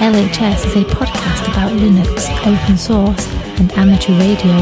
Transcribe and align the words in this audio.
LHS 0.00 0.66
is 0.66 0.76
a 0.76 0.84
podcast 0.84 1.48
about 1.48 1.72
Linux, 1.72 2.28
open 2.46 2.76
source, 2.76 3.26
and 3.58 3.72
amateur 3.72 4.12
radio 4.18 4.52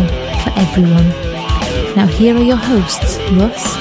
for 0.45 0.53
everyone. 0.57 1.09
Now, 1.97 2.07
here 2.07 2.37
are 2.37 2.43
your 2.43 2.57
hosts 2.57 3.17
Russ, 3.33 3.75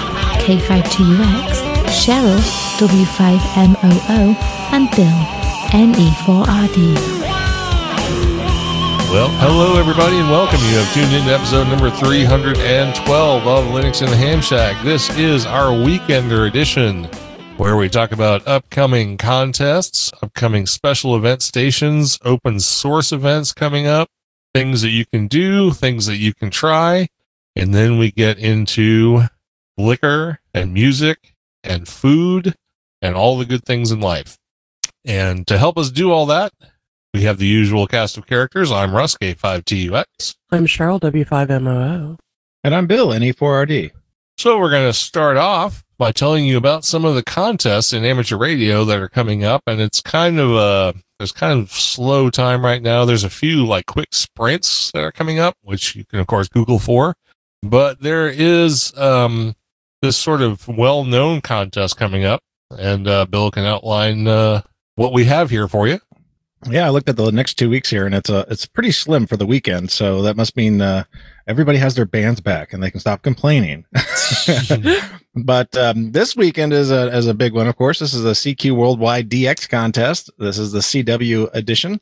K5TUX, 0.43 1.51
Cheryl, 1.91 2.39
W5MOO, 2.79 4.35
and 4.71 4.89
Bill, 4.95 5.19
NE4RD. 5.71 6.95
Well, 9.11 9.29
hello 9.39 9.77
everybody 9.77 10.17
and 10.17 10.31
welcome. 10.31 10.59
You 10.61 10.77
have 10.77 10.93
tuned 10.93 11.13
in 11.13 11.25
to 11.25 11.33
episode 11.33 11.67
number 11.67 11.91
312 11.91 13.47
of 13.47 13.65
Linux 13.65 14.01
in 14.01 14.09
the 14.09 14.15
Ham 14.15 14.41
Shack. 14.41 14.81
This 14.83 15.09
is 15.17 15.45
our 15.45 15.67
weekender 15.67 16.47
edition 16.47 17.09
where 17.61 17.77
we 17.77 17.87
talk 17.87 18.11
about 18.11 18.47
upcoming 18.47 19.17
contests, 19.17 20.11
upcoming 20.23 20.65
special 20.65 21.15
event 21.15 21.43
stations, 21.43 22.17
open 22.25 22.59
source 22.59 23.11
events 23.11 23.53
coming 23.53 23.85
up, 23.85 24.09
things 24.51 24.81
that 24.81 24.89
you 24.89 25.05
can 25.05 25.27
do, 25.27 25.69
things 25.69 26.07
that 26.07 26.17
you 26.17 26.33
can 26.33 26.49
try, 26.49 27.07
and 27.55 27.71
then 27.71 27.99
we 27.99 28.09
get 28.09 28.39
into 28.39 29.21
liquor 29.77 30.39
and 30.55 30.73
music 30.73 31.35
and 31.63 31.87
food 31.87 32.55
and 32.99 33.13
all 33.13 33.37
the 33.37 33.45
good 33.45 33.63
things 33.63 33.91
in 33.91 33.99
life. 33.99 34.39
And 35.05 35.45
to 35.45 35.59
help 35.59 35.77
us 35.77 35.91
do 35.91 36.11
all 36.11 36.25
that, 36.25 36.51
we 37.13 37.25
have 37.25 37.37
the 37.37 37.45
usual 37.45 37.85
cast 37.85 38.17
of 38.17 38.25
characters. 38.25 38.71
I'm 38.71 38.95
Russ, 38.95 39.15
K5TUX. 39.21 40.35
I'm 40.49 40.65
Cheryl, 40.65 40.99
W5MOO. 40.99 42.17
And 42.63 42.73
I'm 42.73 42.87
Bill, 42.87 43.09
NE4RD. 43.09 43.91
So 44.39 44.57
we're 44.57 44.71
going 44.71 44.89
to 44.89 44.93
start 44.93 45.37
off 45.37 45.83
by 46.01 46.11
telling 46.11 46.47
you 46.47 46.57
about 46.57 46.83
some 46.83 47.05
of 47.05 47.13
the 47.13 47.21
contests 47.21 47.93
in 47.93 48.03
amateur 48.03 48.35
radio 48.35 48.83
that 48.83 48.99
are 48.99 49.07
coming 49.07 49.43
up. 49.43 49.61
And 49.67 49.79
it's 49.79 50.01
kind 50.01 50.39
of 50.39 50.49
a, 50.49 50.95
there's 51.19 51.31
kind 51.31 51.59
of 51.59 51.71
slow 51.71 52.31
time 52.31 52.65
right 52.65 52.81
now. 52.81 53.05
There's 53.05 53.23
a 53.23 53.29
few 53.29 53.67
like 53.67 53.85
quick 53.85 54.07
sprints 54.11 54.89
that 54.93 55.03
are 55.03 55.11
coming 55.11 55.37
up, 55.37 55.57
which 55.61 55.95
you 55.95 56.03
can 56.03 56.17
of 56.17 56.25
course 56.25 56.47
Google 56.47 56.79
for, 56.79 57.13
but 57.61 58.01
there 58.01 58.27
is, 58.27 58.97
um, 58.97 59.55
this 60.01 60.17
sort 60.17 60.41
of 60.41 60.67
well-known 60.67 61.39
contest 61.39 61.97
coming 61.97 62.25
up 62.25 62.41
and, 62.75 63.07
uh, 63.07 63.27
Bill 63.27 63.51
can 63.51 63.65
outline, 63.65 64.27
uh, 64.27 64.63
what 64.95 65.13
we 65.13 65.25
have 65.25 65.51
here 65.51 65.67
for 65.67 65.87
you. 65.87 65.99
Yeah, 66.67 66.87
I 66.87 66.89
looked 66.89 67.09
at 67.09 67.15
the 67.15 67.31
next 67.31 67.59
two 67.59 67.69
weeks 67.69 67.91
here, 67.91 68.07
and 68.07 68.15
it's 68.15 68.29
a 68.29 68.45
it's 68.49 68.65
pretty 68.65 68.91
slim 68.91 69.27
for 69.27 69.37
the 69.37 69.47
weekend. 69.47 69.91
So 69.91 70.21
that 70.23 70.37
must 70.37 70.55
mean 70.55 70.79
uh, 70.81 71.03
everybody 71.47 71.77
has 71.77 71.95
their 71.95 72.05
bands 72.05 72.39
back, 72.39 72.73
and 72.73 72.81
they 72.81 72.91
can 72.91 72.99
stop 72.99 73.21
complaining. 73.21 73.85
but 75.35 75.75
um, 75.75 76.11
this 76.11 76.35
weekend 76.35 76.73
is 76.73 76.91
a 76.91 77.15
is 77.15 77.27
a 77.27 77.33
big 77.33 77.53
one. 77.53 77.67
Of 77.67 77.75
course, 77.75 77.99
this 77.99 78.13
is 78.13 78.25
a 78.25 78.31
CQ 78.31 78.71
Worldwide 78.73 79.29
DX 79.29 79.69
contest. 79.69 80.29
This 80.37 80.57
is 80.57 80.71
the 80.71 80.79
CW 80.79 81.49
edition, 81.53 81.99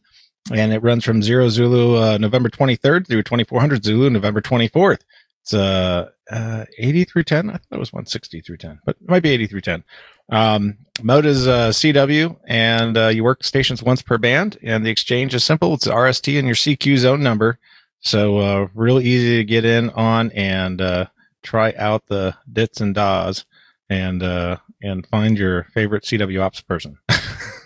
and 0.54 0.74
it 0.74 0.84
runs 0.84 1.04
from 1.04 1.22
zero 1.22 1.50
Zulu 1.50 1.98
uh, 1.98 2.18
November 2.18 2.50
twenty 2.50 2.76
third 2.76 3.08
through 3.08 3.24
twenty 3.24 3.44
four 3.44 3.60
hundred 3.60 3.84
Zulu 3.84 4.10
November 4.10 4.42
twenty 4.42 4.68
fourth. 4.68 5.04
It's 5.42 5.54
uh, 5.54 6.10
uh, 6.30 6.66
eighty 6.78 7.06
through 7.06 7.24
ten. 7.24 7.50
I 7.50 7.54
thought 7.54 7.64
it 7.72 7.80
was 7.80 7.94
one 7.94 8.06
sixty 8.06 8.42
through 8.42 8.58
ten, 8.58 8.80
but 8.86 8.98
it 9.02 9.10
might 9.10 9.24
be 9.24 9.30
eighty 9.30 9.48
through 9.48 9.62
ten. 9.62 9.84
Um, 10.32 10.78
mode 11.02 11.26
is 11.26 11.48
uh, 11.48 11.70
CW, 11.70 12.38
and 12.46 12.98
uh, 12.98 13.08
you 13.08 13.24
work 13.24 13.44
stations 13.44 13.82
once 13.82 14.02
per 14.02 14.18
band, 14.18 14.58
and 14.62 14.86
the 14.86 14.92
exchange 14.92 15.34
is 15.34 15.44
simple. 15.44 15.74
It's 15.74 15.88
RST 15.88 16.38
and 16.38 16.48
your 16.48 16.56
CQ 16.56 16.98
zone 16.98 17.24
number, 17.24 17.58
so 18.02 18.38
uh, 18.38 18.68
real 18.74 19.00
easy 19.00 19.38
to 19.38 19.44
get 19.44 19.66
in 19.66 19.90
on 19.92 20.32
and 20.32 20.82
uh, 20.82 21.06
try 21.44 21.74
out 21.78 22.06
the 22.08 22.36
dits 22.52 22.82
and 22.82 22.96
das, 22.96 23.46
and 23.90 24.24
uh, 24.24 24.58
and 24.82 25.06
find 25.08 25.38
your 25.38 25.66
favorite 25.74 26.04
CW 26.04 26.42
ops 26.42 26.62
person. 26.62 26.98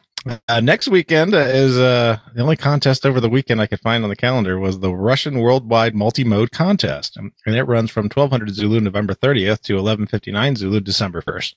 Uh, 0.49 0.59
next 0.59 0.87
weekend 0.89 1.33
is 1.33 1.77
uh, 1.77 2.17
the 2.33 2.41
only 2.41 2.57
contest 2.57 3.05
over 3.05 3.21
the 3.21 3.29
weekend 3.29 3.61
I 3.61 3.67
could 3.67 3.79
find 3.79 4.03
on 4.03 4.09
the 4.09 4.15
calendar 4.15 4.59
was 4.59 4.79
the 4.79 4.93
Russian 4.93 5.39
Worldwide 5.39 5.95
Multi-Mode 5.95 6.51
Contest, 6.51 7.15
and 7.17 7.31
it 7.45 7.63
runs 7.63 7.89
from 7.89 8.05
1200 8.05 8.53
Zulu 8.53 8.81
November 8.81 9.13
30th 9.13 9.61
to 9.61 9.75
1159 9.75 10.57
Zulu 10.57 10.79
December 10.81 11.21
1st. 11.21 11.53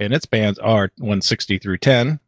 And 0.00 0.12
its 0.12 0.26
bands 0.26 0.58
are 0.58 0.90
160 0.98 1.58
through 1.58 1.78
10, 1.78 2.20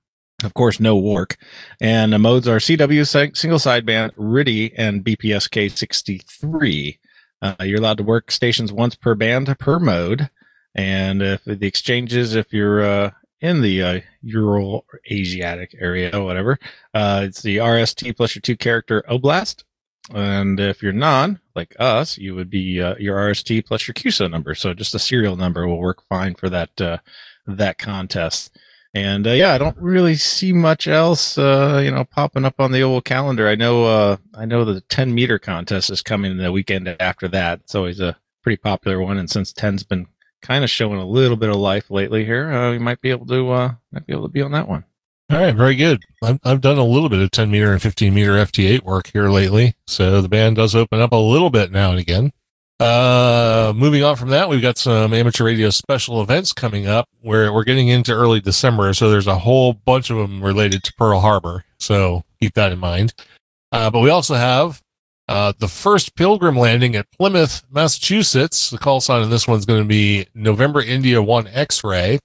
of 0.45 0.55
course, 0.55 0.81
no 0.81 0.97
WARC, 1.01 1.37
and 1.81 2.13
the 2.13 2.19
modes 2.19 2.47
are 2.49 2.59
CW 2.59 3.37
single 3.37 3.59
sideband, 3.59 4.15
RTTY, 4.17 4.75
and 4.77 5.05
BPSK 5.05 5.77
63. 5.77 6.99
Uh, 7.43 7.55
you're 7.61 7.79
allowed 7.79 7.99
to 7.99 8.03
work 8.03 8.31
stations 8.31 8.73
once 8.73 8.95
per 8.95 9.15
band 9.15 9.59
per 9.59 9.79
mode. 9.79 10.31
And 10.75 11.23
if 11.23 11.45
the 11.45 11.67
exchanges, 11.67 12.35
if 12.35 12.53
you're 12.53 12.85
uh, 12.85 13.11
in 13.41 13.61
the 13.61 13.83
uh, 13.83 14.01
Ural 14.23 14.85
Asiatic 15.11 15.75
area 15.79 16.11
or 16.17 16.25
whatever. 16.25 16.59
Uh, 16.95 17.23
it's 17.25 17.43
the 17.43 17.59
RST 17.59 18.17
plus 18.17 18.35
your 18.35 18.41
two 18.41 18.57
character 18.57 19.05
Oblast. 19.09 19.65
And 20.15 20.61
if 20.61 20.83
you're 20.83 20.93
non, 20.93 21.41
like 21.55 21.75
us, 21.79 22.17
you 22.17 22.35
would 22.35 22.49
be 22.49 22.81
uh, 22.81 22.95
your 22.99 23.17
RST 23.17 23.67
plus 23.67 23.87
your 23.87 23.95
QSO 23.95 24.31
number. 24.31 24.55
So 24.55 24.73
just 24.73 24.95
a 24.95 24.99
serial 24.99 25.37
number 25.37 25.67
will 25.67 25.81
work 25.81 26.03
fine 26.03 26.35
for 26.35 26.49
that 26.49 26.81
uh, 26.81 26.99
that 27.47 27.79
contest. 27.79 28.57
And 28.97 29.27
uh, 29.27 29.33
yeah, 29.33 29.53
I 29.53 29.59
don't 29.59 29.77
really 29.77 30.15
see 30.15 30.55
much 30.55 30.89
else, 30.89 31.37
uh, 31.37 31.83
you 31.84 31.91
know, 31.91 32.05
popping 32.05 32.47
up 32.47 32.59
on 32.59 32.73
the 32.73 32.83
old 32.83 33.05
calendar. 33.05 33.47
I 33.47 33.55
know, 33.55 33.84
uh, 33.84 34.17
I 34.34 34.47
know 34.47 34.65
the 34.65 34.81
10 34.81 35.15
meter 35.15 35.39
contest 35.39 35.91
is 35.91 36.01
coming 36.01 36.39
the 36.39 36.51
weekend 36.51 36.89
after 36.99 37.29
that. 37.29 37.61
It's 37.61 37.75
always 37.75 38.01
a 38.01 38.17
pretty 38.43 38.57
popular 38.57 38.99
one, 38.99 39.19
and 39.19 39.31
since 39.31 39.53
10's 39.53 39.83
been 39.83 40.07
kind 40.41 40.65
of 40.65 40.71
showing 40.71 40.99
a 40.99 41.05
little 41.05 41.37
bit 41.37 41.51
of 41.51 41.57
life 41.57 41.91
lately 41.91 42.25
here. 42.25 42.51
Uh, 42.51 42.71
we 42.71 42.79
might 42.79 43.03
be 43.03 43.11
able 43.11 43.27
to 43.27 43.51
uh, 43.51 43.75
might 43.93 44.07
be 44.07 44.15
able 44.15 44.23
to 44.23 44.33
be 44.33 44.41
on 44.41 44.53
that 44.53 44.67
one. 44.67 44.84
All 45.31 45.41
right, 45.41 45.55
very 45.55 45.77
good. 45.77 46.03
I've, 46.23 46.41
I've 46.43 46.63
done 46.63 46.78
a 46.78 46.84
little 46.84 47.11
bit 47.11 47.21
of 47.21 47.31
10 47.31 47.51
meter 47.51 47.73
and 47.73 47.83
15 47.83 48.15
meter 48.15 48.33
FT8 48.33 48.81
work 48.81 49.11
here 49.13 49.28
lately, 49.28 49.75
so 49.87 50.23
the 50.23 50.28
band 50.28 50.57
does 50.57 50.75
open 50.75 51.03
up 51.03 51.13
a 51.13 51.17
little 51.17 51.51
bit 51.51 51.71
now 51.71 51.91
and 51.91 52.01
again. 52.01 52.33
Uh, 52.79 53.73
moving 53.75 54.05
on 54.05 54.17
from 54.17 54.29
that, 54.29 54.49
we've 54.49 54.61
got 54.61 54.77
some 54.77 55.15
amateur 55.15 55.45
radio 55.45 55.71
special 55.71 56.21
events 56.21 56.53
coming 56.53 56.87
up 56.87 57.09
where 57.23 57.53
we're 57.53 57.65
getting 57.65 57.89
into 57.89 58.13
early 58.13 58.41
December, 58.41 58.93
so 58.93 59.09
there's 59.09 59.27
a 59.27 59.39
whole 59.39 59.73
bunch 59.73 60.11
of 60.11 60.19
them 60.19 60.43
related 60.43 60.83
to 60.83 60.93
Pearl 60.95 61.21
Harbor. 61.21 61.65
So 61.79 62.23
keep 62.41 62.55
that 62.55 62.73
in 62.73 62.79
mind. 62.79 63.15
Uh, 63.73 63.91
but 63.91 64.01
we 64.01 64.11
also 64.11 64.35
have 64.35 64.83
uh, 65.29 65.53
the 65.59 65.69
first 65.69 66.15
pilgrim 66.17 66.57
landing 66.57 66.95
at 66.97 67.11
Plymouth, 67.13 67.63
Massachusetts. 67.71 68.71
The 68.71 68.79
call 68.79 69.01
sign 69.01 69.23
on 69.23 69.31
this 69.31 69.49
one's 69.49 69.65
going 69.65 69.83
to 69.83 69.89
be 69.89 70.27
November 70.35 70.83
India 70.83 71.23
1 71.23 71.49
X 71.49 71.83
ray. 71.83 72.19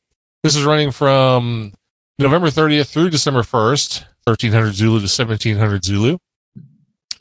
This 0.44 0.56
is 0.56 0.66
running 0.66 0.92
from 0.92 1.74
November 2.20 2.48
30th 2.48 2.90
through 2.90 3.10
December 3.10 3.42
1st, 3.42 4.06
1300 4.26 4.74
Zulu 4.74 5.00
to 5.00 5.04
1700 5.04 5.86
Zulu, 5.86 6.18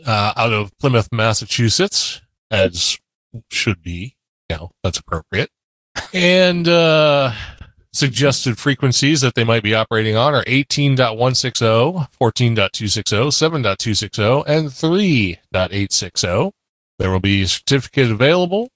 uh, 0.05 0.33
out 0.37 0.53
of 0.53 0.77
Plymouth, 0.79 1.09
Massachusetts, 1.13 2.21
as 2.51 2.99
should 3.51 3.83
be. 3.83 4.17
You 4.49 4.57
know, 4.57 4.71
that's 4.83 4.99
appropriate. 4.99 5.51
And, 6.13 6.67
uh, 6.67 7.33
suggested 7.93 8.57
frequencies 8.59 9.21
that 9.21 9.35
they 9.35 9.45
might 9.45 9.63
be 9.63 9.75
operating 9.75 10.17
on 10.17 10.35
are 10.35 10.45
18.160, 10.45 12.09
14.260, 12.21 13.31
7.260, 13.31 14.45
and 14.47 14.69
3.860. 14.69 16.53
There 16.99 17.11
will 17.11 17.21
be 17.21 17.43
a 17.43 17.49
certificate 17.49 18.11
available, 18.11 18.71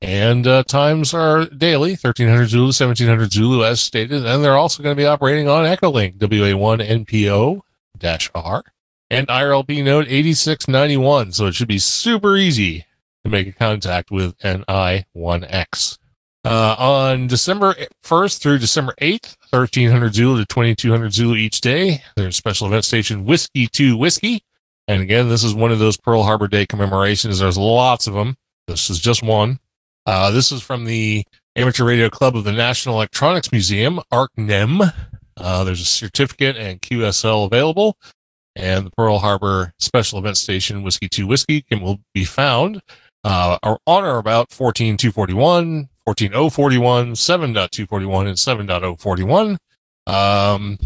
and 0.00 0.46
uh, 0.46 0.64
times 0.64 1.14
are 1.14 1.44
daily 1.46 1.90
1300 1.90 2.48
Zulu, 2.48 2.64
1700 2.66 3.32
Zulu, 3.32 3.64
as 3.64 3.80
stated. 3.80 4.24
And 4.26 4.42
they're 4.42 4.56
also 4.56 4.82
going 4.82 4.96
to 4.96 5.00
be 5.00 5.06
operating 5.06 5.48
on 5.48 5.64
Echolink 5.64 6.18
WA1 6.18 7.06
NPO 7.06 7.60
R 8.34 8.64
and 9.10 9.28
IRLP 9.28 9.84
node 9.84 10.06
8691. 10.08 11.32
So 11.32 11.46
it 11.46 11.54
should 11.54 11.68
be 11.68 11.78
super 11.78 12.36
easy 12.36 12.84
to 13.24 13.30
make 13.30 13.46
a 13.46 13.52
contact 13.52 14.10
with 14.10 14.36
NI1X. 14.38 15.98
Uh, 16.44 16.74
on 16.76 17.28
December 17.28 17.74
1st 18.04 18.40
through 18.40 18.58
December 18.58 18.94
8th, 19.00 19.36
1300 19.50 20.14
Zulu 20.14 20.40
to 20.40 20.46
2200 20.46 21.12
Zulu 21.12 21.36
each 21.36 21.60
day. 21.60 22.02
There's 22.16 22.36
special 22.36 22.66
event 22.66 22.84
station 22.84 23.24
Whiskey 23.24 23.68
2 23.68 23.96
Whiskey. 23.96 24.42
And 24.88 25.02
again, 25.02 25.28
this 25.28 25.44
is 25.44 25.54
one 25.54 25.70
of 25.70 25.78
those 25.78 25.96
Pearl 25.96 26.24
Harbor 26.24 26.48
Day 26.48 26.66
commemorations. 26.66 27.38
There's 27.38 27.56
lots 27.56 28.08
of 28.08 28.14
them. 28.14 28.36
This 28.66 28.90
is 28.90 28.98
just 28.98 29.22
one. 29.22 29.60
Uh, 30.04 30.32
this 30.32 30.50
is 30.50 30.62
from 30.62 30.84
the 30.84 31.24
Amateur 31.54 31.84
Radio 31.84 32.10
Club 32.10 32.36
of 32.36 32.42
the 32.42 32.52
National 32.52 32.96
Electronics 32.96 33.52
Museum, 33.52 34.00
ARCNEM. 34.10 34.92
Uh, 35.36 35.64
there's 35.64 35.80
a 35.80 35.84
certificate 35.84 36.56
and 36.56 36.82
QSL 36.82 37.46
available. 37.46 37.96
And 38.56 38.86
the 38.86 38.90
Pearl 38.90 39.18
Harbor 39.18 39.72
Special 39.78 40.18
Event 40.18 40.36
Station 40.36 40.82
Whiskey 40.82 41.08
2 41.08 41.26
Whiskey 41.26 41.62
can 41.62 41.80
will 41.80 42.00
be 42.12 42.24
found 42.24 42.82
uh, 43.24 43.58
or 43.62 43.78
on 43.86 44.04
or 44.04 44.18
about 44.18 44.50
14241, 44.50 45.88
14041, 46.04 47.12
7.241, 47.12 48.26
and 48.26 48.68
7.041. 48.68 49.58
Um, 50.06 50.78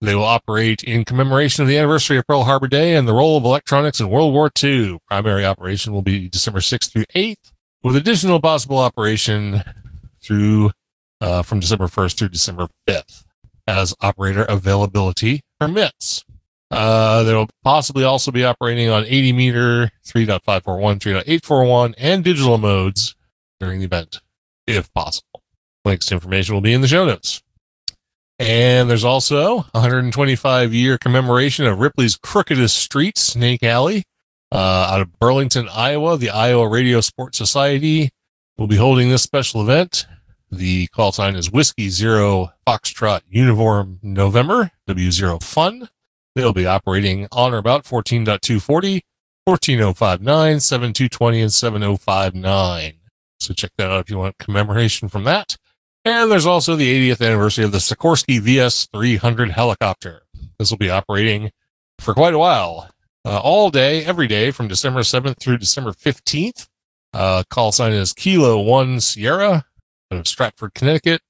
they 0.00 0.14
will 0.14 0.24
operate 0.24 0.82
in 0.82 1.04
commemoration 1.04 1.62
of 1.62 1.68
the 1.68 1.78
anniversary 1.78 2.18
of 2.18 2.26
Pearl 2.26 2.44
Harbor 2.44 2.68
Day 2.68 2.96
and 2.96 3.08
the 3.08 3.14
role 3.14 3.38
of 3.38 3.44
electronics 3.44 4.00
in 4.00 4.10
World 4.10 4.34
War 4.34 4.50
II. 4.62 4.98
Primary 5.08 5.44
operation 5.46 5.92
will 5.92 6.02
be 6.02 6.28
December 6.28 6.60
6th 6.60 6.92
through 6.92 7.06
8th, 7.14 7.52
with 7.82 7.96
additional 7.96 8.40
possible 8.40 8.78
operation 8.78 9.62
through 10.22 10.72
uh, 11.20 11.42
from 11.42 11.60
December 11.60 11.86
1st 11.86 12.18
through 12.18 12.28
December 12.28 12.68
5th 12.86 13.24
as 13.66 13.94
operator 14.00 14.44
availability 14.44 15.40
permits. 15.58 16.25
Uh, 16.70 17.22
they'll 17.22 17.48
possibly 17.62 18.04
also 18.04 18.32
be 18.32 18.44
operating 18.44 18.88
on 18.88 19.04
80 19.04 19.32
meter, 19.32 19.90
3.541, 20.06 20.98
3.841, 20.98 21.94
and 21.98 22.24
digital 22.24 22.58
modes 22.58 23.14
during 23.60 23.78
the 23.78 23.86
event, 23.86 24.20
if 24.66 24.92
possible. 24.92 25.42
Links 25.84 26.06
to 26.06 26.14
information 26.14 26.54
will 26.54 26.62
be 26.62 26.72
in 26.72 26.80
the 26.80 26.88
show 26.88 27.06
notes. 27.06 27.42
And 28.38 28.90
there's 28.90 29.04
also 29.04 29.58
125 29.72 30.74
year 30.74 30.98
commemoration 30.98 31.66
of 31.66 31.78
Ripley's 31.78 32.16
crookedest 32.18 32.76
street, 32.76 33.16
Snake 33.16 33.62
Alley, 33.62 34.02
uh, 34.52 34.88
out 34.90 35.00
of 35.00 35.18
Burlington, 35.18 35.68
Iowa. 35.72 36.18
The 36.18 36.30
Iowa 36.30 36.68
Radio 36.68 37.00
Sports 37.00 37.38
Society 37.38 38.10
will 38.58 38.66
be 38.66 38.76
holding 38.76 39.08
this 39.08 39.22
special 39.22 39.62
event. 39.62 40.06
The 40.50 40.86
call 40.88 41.12
sign 41.12 41.34
is 41.34 41.50
Whiskey 41.50 41.88
Zero 41.88 42.52
Foxtrot 42.66 43.22
Uniform 43.28 43.98
November, 44.02 44.70
W0 44.88 45.42
Fun. 45.42 45.88
They'll 46.36 46.52
be 46.52 46.66
operating 46.66 47.26
on 47.32 47.54
or 47.54 47.56
about 47.56 47.84
14.240, 47.84 49.00
14059, 49.46 50.60
7220, 50.60 51.40
and 51.40 51.52
7059. 51.52 52.92
So 53.40 53.54
check 53.54 53.70
that 53.78 53.90
out 53.90 54.00
if 54.00 54.10
you 54.10 54.18
want 54.18 54.36
commemoration 54.36 55.08
from 55.08 55.24
that. 55.24 55.56
And 56.04 56.30
there's 56.30 56.44
also 56.44 56.76
the 56.76 57.10
80th 57.10 57.26
anniversary 57.26 57.64
of 57.64 57.72
the 57.72 57.78
Sikorsky 57.78 58.38
VS 58.38 58.86
300 58.92 59.52
helicopter. 59.52 60.24
This 60.58 60.70
will 60.70 60.76
be 60.76 60.90
operating 60.90 61.52
for 61.98 62.12
quite 62.12 62.34
a 62.34 62.38
while, 62.38 62.90
uh, 63.24 63.40
all 63.40 63.70
day, 63.70 64.04
every 64.04 64.26
day 64.26 64.50
from 64.50 64.68
December 64.68 65.00
7th 65.00 65.40
through 65.40 65.56
December 65.56 65.92
15th. 65.92 66.68
Uh, 67.14 67.44
call 67.48 67.72
sign 67.72 67.94
is 67.94 68.12
Kilo 68.12 68.60
1 68.60 69.00
Sierra 69.00 69.64
out 70.12 70.18
of 70.18 70.28
Stratford, 70.28 70.74
Connecticut. 70.74 71.22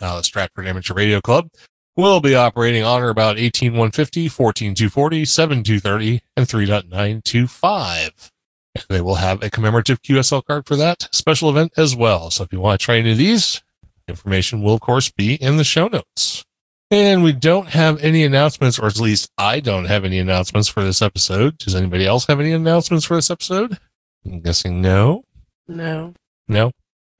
Uh, 0.00 0.22
Stratford 0.22 0.68
Amateur 0.68 0.94
Radio 0.94 1.20
Club 1.20 1.50
will 1.96 2.20
be 2.20 2.34
operating 2.34 2.82
on 2.82 3.02
or 3.02 3.08
about 3.08 3.38
18150, 3.38 4.28
14240, 4.28 5.24
7230, 5.24 6.22
and 6.36 6.46
3.925. 6.46 8.30
They 8.88 9.00
will 9.00 9.16
have 9.16 9.42
a 9.42 9.50
commemorative 9.50 10.02
QSL 10.02 10.44
card 10.44 10.66
for 10.66 10.76
that 10.76 11.08
special 11.12 11.48
event 11.48 11.72
as 11.76 11.94
well. 11.94 12.30
So 12.30 12.42
if 12.44 12.52
you 12.52 12.60
want 12.60 12.80
to 12.80 12.84
try 12.84 12.96
any 12.96 13.12
of 13.12 13.18
these, 13.18 13.62
information 14.08 14.62
will 14.62 14.74
of 14.74 14.80
course 14.80 15.10
be 15.10 15.34
in 15.34 15.56
the 15.56 15.64
show 15.64 15.88
notes. 15.88 16.44
And 16.90 17.22
we 17.22 17.32
don't 17.32 17.68
have 17.68 18.02
any 18.02 18.24
announcements, 18.24 18.78
or 18.78 18.86
at 18.86 19.00
least 19.00 19.30
I 19.38 19.60
don't 19.60 19.86
have 19.86 20.04
any 20.04 20.18
announcements 20.18 20.68
for 20.68 20.84
this 20.84 21.02
episode. 21.02 21.58
Does 21.58 21.74
anybody 21.74 22.06
else 22.06 22.26
have 22.26 22.40
any 22.40 22.52
announcements 22.52 23.04
for 23.04 23.14
this 23.16 23.30
episode? 23.30 23.78
I'm 24.24 24.40
guessing 24.40 24.80
no. 24.82 25.24
No. 25.66 26.14
No. 26.46 26.72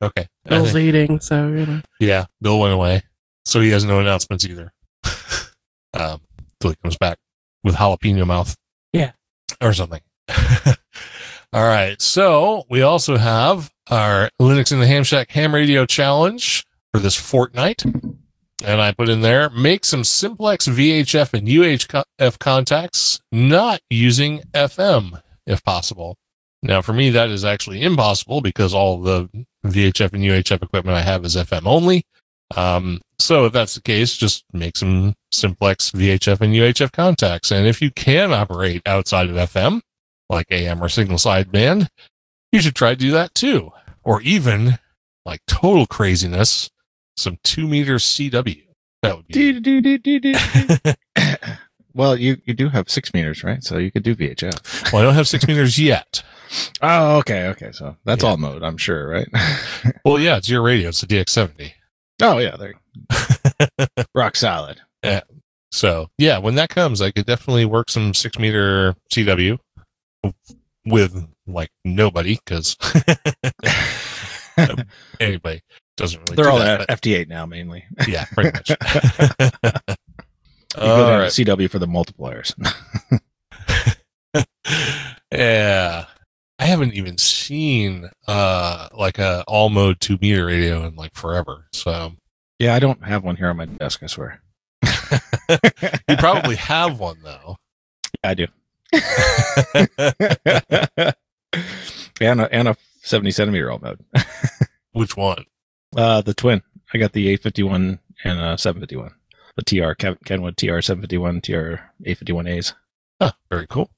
Okay. 0.02 0.26
Bill's 0.44 0.76
eating, 0.76 1.18
so, 1.20 1.48
you 1.48 1.66
know. 1.66 1.80
yeah, 1.98 2.26
Bill 2.42 2.60
went 2.60 2.74
away, 2.74 3.02
so 3.44 3.60
he 3.60 3.70
has 3.70 3.84
no 3.84 4.00
announcements 4.00 4.44
either. 4.44 4.72
um, 5.94 6.20
till 6.60 6.70
he 6.70 6.76
comes 6.82 6.96
back 6.96 7.18
with 7.62 7.76
jalapeno 7.76 8.26
mouth. 8.26 8.56
Yeah. 8.92 9.12
or 9.60 9.72
something. 9.72 10.00
All 11.52 11.62
right, 11.62 12.00
so 12.02 12.64
we 12.68 12.82
also 12.82 13.16
have 13.16 13.70
our 13.90 14.28
Linux 14.40 14.72
in 14.72 14.80
the 14.80 14.86
Ham 14.86 15.04
Shack 15.04 15.30
Ham 15.30 15.54
Radio 15.54 15.86
Challenge 15.86 16.64
for 16.92 16.98
this 16.98 17.14
fortnight, 17.14 17.84
and 17.84 18.80
I 18.80 18.92
put 18.92 19.08
in 19.08 19.20
there 19.20 19.50
make 19.50 19.84
some 19.84 20.02
simplex 20.02 20.66
VHF 20.66 21.32
and 21.32 21.46
UHF 21.46 22.38
contacts, 22.38 23.20
not 23.30 23.80
using 23.88 24.40
FM 24.52 25.20
if 25.46 25.62
possible. 25.62 26.16
Now, 26.62 26.80
for 26.80 26.92
me, 26.92 27.10
that 27.10 27.28
is 27.28 27.44
actually 27.44 27.82
impossible 27.82 28.40
because 28.40 28.72
all 28.72 29.00
the 29.00 29.28
VHF 29.66 30.14
and 30.14 30.22
UHF 30.22 30.62
equipment 30.62 30.96
I 30.96 31.02
have 31.02 31.24
is 31.24 31.36
FM 31.36 31.66
only. 31.66 32.04
Um, 32.56 33.00
so 33.18 33.46
if 33.46 33.52
that's 33.52 33.74
the 33.74 33.82
case, 33.82 34.16
just 34.16 34.44
make 34.52 34.76
some 34.76 35.14
simplex 35.32 35.90
VHF 35.90 36.40
and 36.40 36.54
UHF 36.54 36.92
contacts. 36.92 37.50
And 37.50 37.66
if 37.66 37.80
you 37.82 37.90
can 37.90 38.32
operate 38.32 38.82
outside 38.86 39.28
of 39.30 39.36
FM, 39.36 39.80
like 40.28 40.46
AM 40.50 40.82
or 40.82 40.88
single 40.88 41.16
sideband, 41.16 41.88
you 42.52 42.60
should 42.60 42.74
try 42.74 42.90
to 42.90 42.96
do 42.96 43.10
that 43.12 43.34
too. 43.34 43.70
Or 44.02 44.20
even 44.22 44.78
like 45.24 45.40
total 45.46 45.86
craziness, 45.86 46.70
some 47.16 47.38
two 47.44 47.66
meter 47.66 47.96
CW. 47.96 48.62
That 49.02 49.16
would 49.16 49.26
be. 49.28 49.34
well, 51.94 52.16
you, 52.16 52.36
you 52.44 52.54
do 52.54 52.68
have 52.70 52.90
six 52.90 53.12
meters, 53.14 53.44
right? 53.44 53.62
So 53.62 53.78
you 53.78 53.90
could 53.90 54.02
do 54.02 54.14
VHF. 54.16 54.92
well, 54.92 55.02
I 55.02 55.04
don't 55.04 55.14
have 55.14 55.28
six 55.28 55.46
meters 55.46 55.78
yet. 55.78 56.22
Oh, 56.82 57.18
okay. 57.18 57.46
Okay. 57.48 57.70
So 57.72 57.96
that's 58.04 58.22
Yeah. 58.22 58.30
all 58.30 58.36
mode, 58.36 58.62
I'm 58.62 58.76
sure, 58.76 59.08
right? 59.08 59.28
Well, 60.04 60.18
yeah, 60.18 60.36
it's 60.36 60.48
your 60.50 60.60
radio. 60.62 60.90
It's 60.90 61.02
a 61.02 61.06
DX70. 61.06 61.72
Oh, 62.24 62.38
yeah. 62.38 62.56
There. 62.56 62.74
Rock 64.14 64.36
solid. 64.36 64.80
Yeah. 65.02 65.22
So 65.72 66.08
yeah, 66.18 66.38
when 66.38 66.54
that 66.54 66.68
comes, 66.70 67.02
I 67.02 67.10
could 67.10 67.26
definitely 67.26 67.64
work 67.64 67.90
some 67.90 68.14
six 68.14 68.38
meter 68.38 68.94
CW 69.12 69.58
with 70.86 71.26
like 71.46 71.70
nobody 71.84 72.38
because 72.44 72.76
anybody 75.20 75.62
doesn't 75.96 76.20
really. 76.20 76.36
They're 76.36 76.44
do 76.44 76.50
all 76.50 76.58
that, 76.58 76.88
at 76.88 77.00
FT8 77.00 77.28
now, 77.28 77.44
mainly. 77.44 77.84
yeah, 78.06 78.24
pretty 78.32 78.52
much. 78.52 78.70
You 78.70 78.76
go 80.76 81.06
down 81.06 81.20
right. 81.20 81.30
CW 81.30 81.68
for 81.68 81.80
the 81.80 81.86
multipliers. 81.86 82.54
Yeah. 85.34 86.06
I 86.58 86.66
haven't 86.66 86.94
even 86.94 87.18
seen 87.18 88.10
uh 88.26 88.88
like 88.92 89.18
a 89.18 89.44
all 89.46 89.70
mode 89.70 90.00
two 90.00 90.18
meter 90.20 90.46
radio 90.46 90.86
in 90.86 90.94
like 90.94 91.14
forever. 91.14 91.66
So 91.72 92.12
yeah, 92.58 92.74
I 92.74 92.78
don't 92.78 93.04
have 93.04 93.24
one 93.24 93.36
here 93.36 93.48
on 93.48 93.56
my 93.56 93.66
desk, 93.66 94.02
I 94.02 94.06
swear. 94.06 94.40
you 96.08 96.16
probably 96.18 96.56
have 96.56 97.00
one 97.00 97.18
though. 97.22 97.56
Yeah, 98.22 98.30
I 98.30 98.34
do. 98.34 98.46
and, 102.20 102.40
a, 102.40 102.54
and 102.54 102.68
a 102.68 102.76
70 103.02 103.30
centimeter 103.32 103.70
all 103.70 103.80
mode. 103.80 104.00
Which 104.92 105.16
one? 105.16 105.44
Uh, 105.96 106.20
the 106.20 106.34
twin. 106.34 106.62
I 106.92 106.98
got 106.98 107.12
the 107.12 107.28
851 107.28 107.98
and 108.22 108.40
uh 108.40 108.56
751. 108.56 109.12
The 109.56 109.62
TR 109.62 109.94
Ken- 109.94 110.18
Kenwood 110.24 110.56
TR 110.56 110.80
751, 110.80 111.40
TR 111.40 111.80
851As. 112.04 112.74
Huh, 113.20 113.32
very 113.50 113.66
cool. 113.68 113.90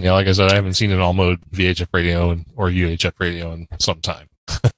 Yeah, 0.00 0.12
like 0.12 0.26
I 0.26 0.32
said, 0.32 0.50
I 0.50 0.54
haven't 0.56 0.74
seen 0.74 0.90
an 0.90 1.00
all 1.00 1.12
mode 1.12 1.40
VHF 1.52 1.88
radio 1.92 2.30
and, 2.30 2.46
or 2.56 2.68
UHF 2.68 3.12
radio 3.18 3.52
in 3.52 3.68
some 3.78 4.00
time. 4.00 4.28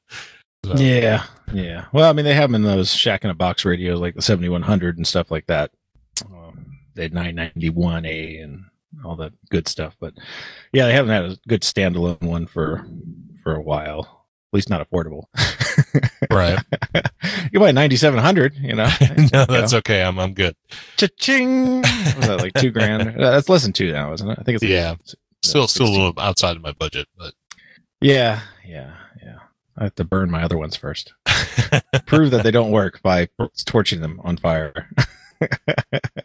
So, 0.65 0.75
Yeah, 0.75 1.25
yeah. 1.53 1.85
Well, 1.93 2.11
I 2.11 2.13
mean, 2.13 2.25
they 2.25 2.35
have 2.35 2.51
them 2.51 2.57
in 2.57 2.63
those 2.63 2.93
shack 2.93 3.23
in 3.23 3.31
a 3.31 3.35
box 3.35 3.65
radios, 3.65 4.01
like 4.01 4.17
the 4.17 4.23
7100 4.23 4.97
and 4.97 5.07
stuff 5.07 5.31
like 5.31 5.47
that. 5.47 5.71
Um, 6.29 6.79
they 6.97 7.05
had 7.05 7.13
991A 7.13 8.43
and 8.43 8.65
all 9.05 9.15
that 9.15 9.33
good 9.49 9.69
stuff. 9.69 9.97
But 10.01 10.15
yeah, 10.73 10.87
they 10.87 10.93
haven't 10.93 11.13
had 11.13 11.25
a 11.25 11.37
good 11.47 11.63
standalone 11.63 12.21
one 12.23 12.47
for 12.49 12.85
for 13.45 13.55
a 13.55 13.63
while. 13.63 14.27
At 14.51 14.57
least 14.57 14.69
not 14.69 14.85
affordable. 14.85 15.25
Right. 16.31 16.59
you 17.53 17.61
buy 17.61 17.73
9700, 17.73 18.57
you 18.57 18.75
know. 18.75 18.89
no, 19.33 19.45
that's 19.47 19.75
okay. 19.75 20.03
I'm 20.03 20.19
I'm 20.19 20.35
good. 20.35 20.55
Cha-ching! 20.97 21.83
Was 21.83 22.27
that 22.27 22.39
like 22.41 22.55
two 22.55 22.71
grand? 22.71 23.15
That's 23.21 23.49
less 23.49 23.63
than 23.63 23.73
two 23.73 23.93
now, 23.93 24.13
isn't 24.13 24.29
it? 24.29 24.39
I 24.39 24.43
think 24.43 24.57
it's 24.57 24.65
Yeah. 24.65 24.95
Still 25.43 25.69
still 25.69 25.87
a 25.87 25.91
little 25.91 26.13
outside 26.19 26.57
of 26.57 26.63
my 26.63 26.73
budget, 26.73 27.07
but 27.17 27.35
Yeah, 28.01 28.41
yeah, 28.67 28.95
yeah. 29.23 29.39
I 29.77 29.85
have 29.85 29.95
to 29.97 30.05
burn 30.05 30.31
my 30.31 30.43
other 30.43 30.57
ones 30.57 30.75
first. 30.77 31.13
Prove 32.07 32.31
that 32.31 32.43
they 32.43 32.51
don't 32.51 32.71
work 32.71 33.03
by 33.03 33.29
torching 33.67 34.01
them 34.01 34.21
on 34.25 34.37
fire. 34.39 34.89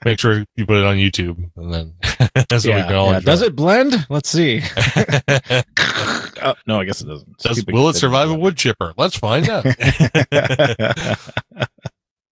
Make 0.05 0.19
sure 0.19 0.43
you 0.55 0.65
put 0.65 0.77
it 0.77 0.85
on 0.85 0.97
YouTube 0.97 1.51
and 1.55 1.73
then 1.73 1.93
that's 2.49 2.51
what 2.51 2.65
we 2.65 2.69
yeah, 2.71 2.87
can 2.87 2.95
all 2.95 3.11
yeah. 3.11 3.19
Does 3.19 3.41
it 3.41 3.55
blend? 3.55 4.05
Let's 4.09 4.29
see. 4.29 4.61
oh, 6.43 6.55
no, 6.67 6.79
I 6.79 6.85
guess 6.85 7.01
it 7.01 7.07
doesn't. 7.07 7.37
Does, 7.37 7.65
will 7.67 7.89
it 7.89 7.95
survive 7.95 8.29
a 8.29 8.35
wood 8.35 8.57
chipper? 8.57 8.93
Let's 8.97 9.17
find 9.17 9.49
out. 9.49 9.65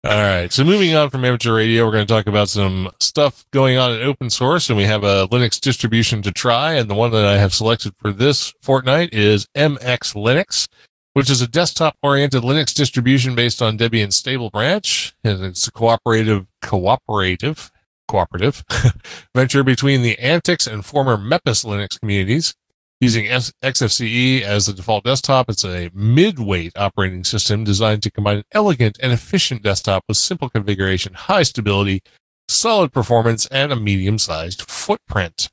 All 0.05 0.11
right. 0.11 0.51
So 0.51 0.63
moving 0.63 0.95
on 0.95 1.09
from 1.09 1.25
amateur 1.25 1.53
radio, 1.53 1.85
we're 1.85 1.91
going 1.91 2.07
to 2.07 2.13
talk 2.13 2.27
about 2.27 2.47
some 2.47 2.89
stuff 3.01 3.45
going 3.51 3.77
on 3.77 3.91
in 3.91 4.01
open 4.01 4.29
source, 4.29 4.69
and 4.69 4.77
we 4.77 4.85
have 4.85 5.03
a 5.03 5.27
Linux 5.27 5.59
distribution 5.59 6.21
to 6.21 6.31
try. 6.31 6.73
And 6.73 6.89
the 6.89 6.95
one 6.95 7.11
that 7.11 7.25
I 7.25 7.37
have 7.37 7.53
selected 7.53 7.93
for 7.97 8.13
this 8.13 8.53
fortnight 8.61 9.13
is 9.13 9.45
MX 9.57 10.15
Linux, 10.15 10.69
which 11.19 11.29
is 11.29 11.41
a 11.41 11.47
desktop-oriented 11.49 12.43
Linux 12.43 12.73
distribution 12.73 13.35
based 13.35 13.61
on 13.61 13.77
Debian 13.77 14.13
Stable 14.13 14.49
Branch, 14.49 15.13
and 15.21 15.43
it's 15.43 15.67
a 15.67 15.71
cooperative 15.73 16.47
cooperative 16.61 17.73
cooperative 18.07 18.63
venture 19.35 19.61
between 19.61 20.01
the 20.01 20.15
antiX 20.15 20.65
and 20.65 20.85
former 20.85 21.17
Mepis 21.17 21.65
Linux 21.65 21.99
communities. 21.99 22.55
Using 23.01 23.25
XFCE 23.25 24.43
as 24.43 24.67
the 24.67 24.71
default 24.71 25.03
desktop, 25.03 25.49
it's 25.49 25.65
a 25.65 25.91
mid-weight 25.93 26.71
operating 26.77 27.25
system 27.25 27.65
designed 27.65 28.01
to 28.03 28.11
combine 28.11 28.37
an 28.37 28.43
elegant 28.53 28.97
and 29.03 29.11
efficient 29.11 29.61
desktop 29.61 30.05
with 30.07 30.15
simple 30.15 30.49
configuration, 30.49 31.15
high 31.15 31.43
stability, 31.43 32.01
solid 32.47 32.93
performance, 32.93 33.45
and 33.47 33.73
a 33.73 33.75
medium-sized 33.75 34.61
footprint. 34.61 35.49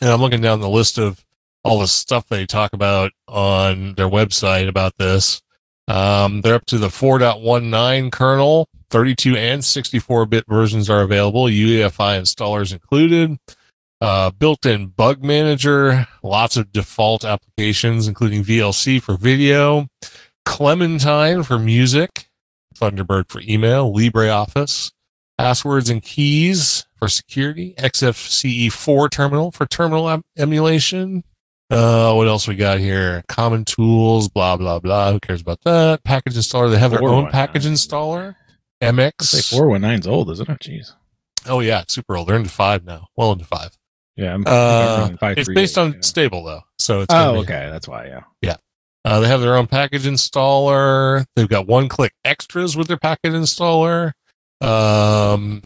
And 0.00 0.10
I'm 0.10 0.20
looking 0.20 0.40
down 0.40 0.60
the 0.60 0.68
list 0.68 0.98
of 0.98 1.24
all 1.64 1.78
the 1.78 1.88
stuff 1.88 2.28
they 2.28 2.46
talk 2.46 2.72
about 2.72 3.12
on 3.26 3.94
their 3.94 4.08
website 4.08 4.68
about 4.68 4.96
this. 4.98 5.40
Um, 5.88 6.40
they're 6.40 6.54
up 6.54 6.66
to 6.66 6.78
the 6.78 6.88
4.19 6.88 8.12
kernel, 8.12 8.68
32 8.90 9.36
and 9.36 9.64
64 9.64 10.26
bit 10.26 10.44
versions 10.48 10.88
are 10.88 11.02
available, 11.02 11.44
UEFI 11.44 12.20
installers 12.20 12.72
included. 12.72 13.38
Uh, 14.00 14.30
built-in 14.30 14.88
bug 14.88 15.24
manager, 15.24 16.06
lots 16.22 16.56
of 16.56 16.72
default 16.72 17.24
applications, 17.24 18.06
including 18.06 18.44
VLC 18.44 19.00
for 19.00 19.16
video, 19.16 19.86
Clementine 20.44 21.42
for 21.42 21.58
music, 21.58 22.28
Thunderbird 22.74 23.30
for 23.30 23.40
email, 23.40 23.90
LibreOffice, 23.92 24.92
passwords 25.38 25.88
and 25.88 26.02
keys 26.02 26.86
for 26.96 27.08
security, 27.08 27.74
XFCE4 27.78 29.10
terminal 29.10 29.50
for 29.50 29.64
terminal 29.64 30.08
em- 30.08 30.22
emulation. 30.36 31.24
Uh, 31.70 32.12
what 32.14 32.28
else 32.28 32.46
we 32.46 32.54
got 32.56 32.78
here? 32.78 33.22
Common 33.28 33.64
tools, 33.64 34.28
blah, 34.28 34.56
blah, 34.56 34.78
blah. 34.78 35.12
Who 35.12 35.20
cares 35.20 35.40
about 35.40 35.60
that? 35.64 36.04
Package 36.04 36.34
installer. 36.34 36.70
They 36.70 36.78
have 36.78 36.90
their 36.90 37.02
own 37.02 37.30
package 37.30 37.64
installer. 37.64 38.34
MX. 38.82 39.12
419's 39.52 40.06
old, 40.06 40.30
isn't 40.30 40.48
it? 40.48 40.58
Jeez. 40.60 40.92
Oh, 41.46 41.60
yeah. 41.60 41.80
It's 41.82 41.94
super 41.94 42.16
old. 42.16 42.28
They're 42.28 42.36
into 42.36 42.50
five 42.50 42.84
now. 42.84 43.06
Well 43.16 43.32
into 43.32 43.44
five. 43.46 43.70
Yeah. 44.16 44.34
I'm, 44.34 44.44
Uh, 44.46 44.50
I'm 45.08 45.12
it's 45.12 45.20
538, 45.20 45.54
based 45.54 45.78
on 45.78 45.92
yeah. 45.94 46.00
stable 46.00 46.44
though. 46.44 46.60
So 46.78 47.00
it's, 47.00 47.12
Oh, 47.14 47.32
be- 47.34 47.38
okay. 47.40 47.68
That's 47.70 47.88
why. 47.88 48.06
Yeah. 48.06 48.20
Yeah. 48.42 48.56
Uh, 49.06 49.20
they 49.20 49.28
have 49.28 49.40
their 49.40 49.56
own 49.56 49.66
package 49.66 50.04
installer. 50.04 51.24
They've 51.36 51.48
got 51.48 51.66
one 51.66 51.88
click 51.88 52.12
extras 52.24 52.76
with 52.76 52.88
their 52.88 52.96
package 52.98 53.32
installer. 53.32 54.12
Um, 54.60 55.62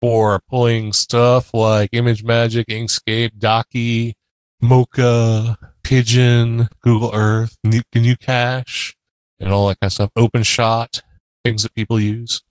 for 0.00 0.40
pulling 0.50 0.92
stuff 0.92 1.54
like 1.54 1.90
ImageMagick, 1.92 2.64
Inkscape, 2.68 3.38
Docky, 3.38 4.14
Mocha, 4.62 5.58
Pidgin, 5.82 6.68
Google 6.82 7.10
Earth, 7.12 7.56
Nu- 7.64 7.82
GnuCash, 7.94 8.94
and 9.40 9.52
all 9.52 9.68
that 9.68 9.80
kind 9.80 9.88
of 9.88 9.92
stuff. 9.92 10.10
OpenShot, 10.16 11.02
things 11.44 11.62
that 11.62 11.74
people 11.74 12.00
use. 12.00 12.42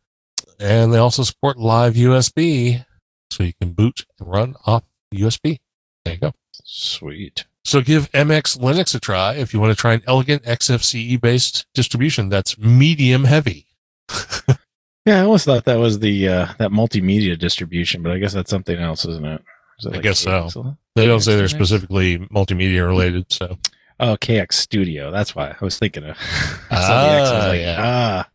And 0.59 0.93
they 0.93 0.97
also 0.97 1.23
support 1.23 1.57
live 1.57 1.93
USB, 1.95 2.85
so 3.31 3.43
you 3.43 3.53
can 3.59 3.71
boot 3.71 4.05
and 4.19 4.29
run 4.29 4.55
off 4.65 4.83
USB. 5.13 5.59
There 6.05 6.13
you 6.15 6.19
go. 6.19 6.33
Sweet. 6.63 7.45
So 7.63 7.81
give 7.81 8.11
MX 8.11 8.59
Linux 8.59 8.93
a 8.93 8.99
try 8.99 9.33
if 9.35 9.53
you 9.53 9.59
want 9.59 9.71
to 9.71 9.79
try 9.79 9.93
an 9.93 10.01
elegant 10.07 10.43
XFCE 10.43 11.19
based 11.21 11.65
distribution 11.73 12.29
that's 12.29 12.57
medium 12.57 13.23
heavy. 13.23 13.67
Yeah, 15.05 15.21
I 15.21 15.25
always 15.25 15.43
thought 15.43 15.65
that 15.65 15.79
was 15.79 15.97
the 15.97 16.27
uh 16.27 16.47
that 16.59 16.69
multimedia 16.69 17.37
distribution, 17.37 18.03
but 18.03 18.11
I 18.11 18.19
guess 18.19 18.33
that's 18.33 18.51
something 18.51 18.77
else, 18.77 19.03
isn't 19.05 19.25
it? 19.25 19.41
Is 19.81 19.85
it 19.87 19.95
I 19.95 19.99
guess 19.99 20.19
so. 20.19 20.31
KX? 20.45 20.77
They 20.95 21.05
don't 21.05 21.19
say 21.21 21.35
they're 21.35 21.47
KX? 21.47 21.49
specifically 21.49 22.17
multimedia 22.19 22.85
related, 22.85 23.31
so 23.31 23.57
Oh, 23.99 24.17
KX 24.17 24.53
Studio. 24.53 25.11
That's 25.11 25.35
why 25.35 25.49
I 25.59 25.63
was 25.63 25.77
thinking 25.77 26.03
of. 26.05 26.17
I 26.71 26.81
saw 26.81 26.91
Ah, 26.91 27.01
the 27.11 27.19
X. 27.19 27.29
I 27.29 27.35
was 27.37 27.47
like, 27.47 27.61
yeah. 27.61 27.77
ah. 27.79 28.29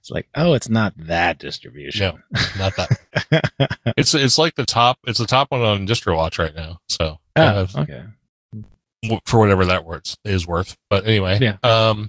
It's 0.00 0.10
like, 0.10 0.28
oh, 0.34 0.54
it's 0.54 0.70
not 0.70 0.94
that 0.96 1.38
distribution. 1.38 2.22
not 2.58 2.72
that. 2.76 3.70
it's 3.98 4.14
it's 4.14 4.38
like 4.38 4.54
the 4.54 4.64
top. 4.64 4.98
It's 5.06 5.18
the 5.18 5.26
top 5.26 5.50
one 5.50 5.60
on 5.60 5.86
DistroWatch 5.86 6.38
right 6.38 6.54
now. 6.54 6.80
So 6.88 7.18
oh, 7.36 7.42
uh, 7.42 7.66
okay. 7.76 8.04
for 9.26 9.40
whatever 9.40 9.66
that 9.66 9.84
worth 9.84 10.16
is 10.24 10.46
worth. 10.46 10.74
But 10.88 11.06
anyway, 11.06 11.38
Yeah. 11.40 11.58
Um, 11.62 12.08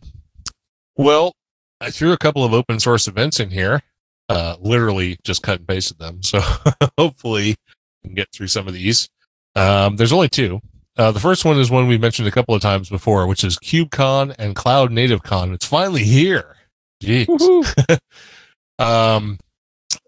well, 0.96 1.36
I 1.82 1.92
threw 1.92 2.14
a 2.14 2.18
couple 2.18 2.46
of 2.46 2.54
open 2.54 2.80
source 2.80 3.10
events 3.10 3.42
in 3.42 3.50
here. 3.50 3.82
Uh, 4.30 4.56
literally 4.62 5.18
just 5.26 5.44
cut 5.44 5.60
and 5.60 5.68
pasted 5.68 6.00
them. 6.00 6.24
So 6.24 6.40
hopefully 6.98 7.58
can 8.04 8.14
get 8.14 8.32
through 8.32 8.48
some 8.48 8.68
of 8.68 8.74
these. 8.74 9.10
Um, 9.56 9.96
there's 9.96 10.14
only 10.14 10.30
two. 10.30 10.62
Uh, 10.98 11.12
the 11.12 11.20
first 11.20 11.46
one 11.46 11.58
is 11.58 11.72
one 11.72 11.88
we've 11.88 12.02
mentioned 12.02 12.28
a 12.28 12.32
couple 12.32 12.54
of 12.54 12.62
times 12.62 12.90
before, 12.90 13.26
which 13.28 13.44
is 13.44 13.58
KubeCon 13.60 14.36
and 14.38 14.56
Cloud 14.56 14.92
Native 14.92 15.24
Con. 15.24 15.54
It's 15.54 15.66
finally 15.66 16.04
here. 16.04 16.56
Jeez. 17.02 18.00
Um, 18.80 19.38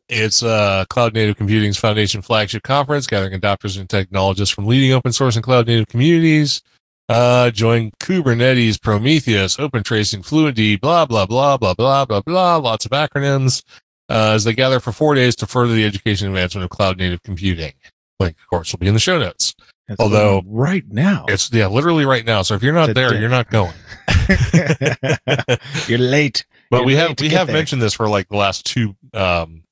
it's 0.09 0.43
uh, 0.43 0.85
Cloud 0.89 1.13
Native 1.13 1.37
Computing's 1.37 1.77
foundation 1.77 2.21
flagship 2.21 2.63
conference, 2.63 3.07
gathering 3.07 3.39
adopters 3.39 3.79
and 3.79 3.89
technologists 3.89 4.53
from 4.53 4.65
leading 4.65 4.91
open 4.93 5.13
source 5.13 5.35
and 5.35 5.43
cloud 5.43 5.67
native 5.67 5.87
communities. 5.87 6.61
Uh, 7.09 7.51
join 7.51 7.91
Kubernetes, 7.99 8.81
Prometheus, 8.81 9.59
Open 9.59 9.83
Tracing, 9.83 10.23
Fluentd, 10.23 10.81
blah, 10.81 11.05
blah, 11.05 11.25
blah, 11.25 11.57
blah, 11.57 11.73
blah, 11.73 12.05
blah, 12.05 12.21
blah, 12.21 12.57
lots 12.57 12.85
of 12.85 12.91
acronyms, 12.91 13.61
uh, 14.09 14.31
as 14.35 14.43
they 14.43 14.53
gather 14.53 14.79
for 14.79 14.91
four 14.91 15.15
days 15.15 15.35
to 15.37 15.45
further 15.45 15.73
the 15.73 15.85
education 15.85 16.27
and 16.27 16.35
advancement 16.35 16.63
of 16.63 16.69
cloud 16.69 16.97
native 16.97 17.21
computing. 17.23 17.73
Link, 18.19 18.37
of 18.39 18.47
course, 18.47 18.71
will 18.71 18.79
be 18.79 18.87
in 18.87 18.93
the 18.93 18.99
show 18.99 19.17
notes. 19.19 19.53
It's 19.87 19.99
Although- 19.99 20.43
right 20.45 20.85
now, 20.87 21.25
It's, 21.27 21.51
yeah, 21.51 21.67
literally 21.67 22.05
right 22.05 22.25
now. 22.25 22.41
So 22.41 22.55
if 22.55 22.63
you're 22.63 22.73
not 22.73 22.93
there, 22.93 23.13
you're 23.19 23.29
not 23.29 23.49
going. 23.49 23.73
you're 25.87 25.99
late. 25.99 26.45
But 26.69 26.77
You're 26.77 26.85
we 26.85 26.95
late 26.95 27.07
have 27.07 27.19
we 27.19 27.29
have 27.29 27.47
there. 27.47 27.55
mentioned 27.55 27.81
this 27.81 27.93
for 27.93 28.07
like 28.07 28.29
the 28.29 28.37
last 28.37 28.65
two 28.65 28.95
um, 29.13 29.63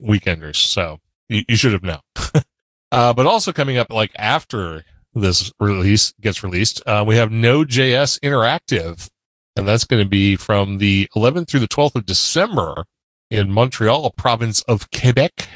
weekenders, 0.00 0.56
so 0.56 1.00
you, 1.28 1.42
you 1.48 1.56
should 1.56 1.72
have 1.72 1.82
known. 1.82 2.00
uh, 2.92 3.12
but 3.12 3.26
also 3.26 3.52
coming 3.52 3.76
up 3.78 3.90
like 3.90 4.12
after 4.16 4.84
this 5.14 5.50
release 5.58 6.12
gets 6.20 6.42
released, 6.44 6.82
uh, 6.86 7.04
we 7.06 7.16
have 7.16 7.32
Node.js 7.32 8.20
Interactive, 8.20 9.08
and 9.56 9.66
that's 9.66 9.84
going 9.84 10.02
to 10.02 10.08
be 10.08 10.36
from 10.36 10.78
the 10.78 11.08
11th 11.16 11.48
through 11.48 11.60
the 11.60 11.68
12th 11.68 11.96
of 11.96 12.06
December 12.06 12.84
in 13.30 13.50
Montreal, 13.50 14.10
province 14.12 14.62
of 14.62 14.90
Quebec, 14.90 15.48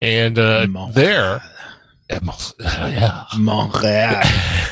and 0.00 0.38
uh, 0.38 0.66
Montreal. 0.68 0.92
there, 0.92 1.42
yeah, 2.10 2.88
yeah. 2.88 3.24
Montreal. 3.38 4.22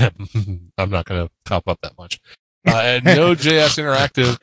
I'm 0.78 0.90
not 0.90 1.04
going 1.04 1.26
to 1.26 1.30
top 1.44 1.68
up 1.68 1.78
that 1.82 1.96
much. 1.98 2.20
Uh, 2.66 2.76
at 2.78 3.04
Node.js 3.04 3.76
Interactive, 3.78 4.38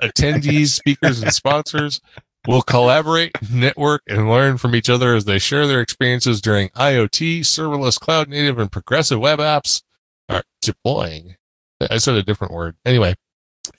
attendees, 0.00 0.68
speakers, 0.68 1.22
and 1.22 1.32
sponsors 1.32 2.00
will 2.46 2.62
collaborate, 2.62 3.32
network, 3.50 4.02
and 4.06 4.28
learn 4.28 4.56
from 4.56 4.74
each 4.74 4.88
other 4.88 5.14
as 5.14 5.24
they 5.24 5.38
share 5.38 5.66
their 5.66 5.80
experiences 5.80 6.40
during 6.40 6.68
IoT, 6.70 7.40
serverless, 7.40 7.98
cloud 7.98 8.28
native, 8.28 8.58
and 8.58 8.70
progressive 8.70 9.20
web 9.20 9.38
apps 9.40 9.82
are 10.28 10.44
deploying. 10.62 11.36
I 11.90 11.98
said 11.98 12.14
a 12.14 12.22
different 12.22 12.52
word. 12.52 12.76
Anyway, 12.84 13.14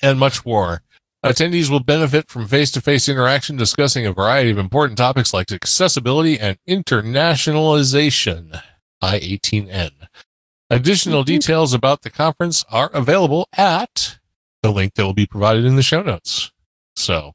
and 0.01 0.20
much 0.20 0.46
more. 0.46 0.81
Attendees 1.23 1.69
will 1.69 1.79
benefit 1.81 2.29
from 2.29 2.47
face-to-face 2.47 3.07
interaction 3.07 3.55
discussing 3.55 4.07
a 4.07 4.11
variety 4.11 4.49
of 4.49 4.57
important 4.57 4.97
topics 4.97 5.33
like 5.33 5.51
accessibility 5.51 6.39
and 6.39 6.57
internationalization. 6.67 8.59
I-18N. 9.03 9.91
Additional 10.69 11.23
details 11.23 11.73
about 11.73 12.01
the 12.01 12.09
conference 12.09 12.65
are 12.71 12.89
available 12.93 13.47
at 13.57 14.17
the 14.63 14.71
link 14.71 14.95
that 14.95 15.03
will 15.05 15.13
be 15.13 15.25
provided 15.27 15.65
in 15.65 15.75
the 15.75 15.83
show 15.83 16.01
notes. 16.01 16.51
So, 16.95 17.33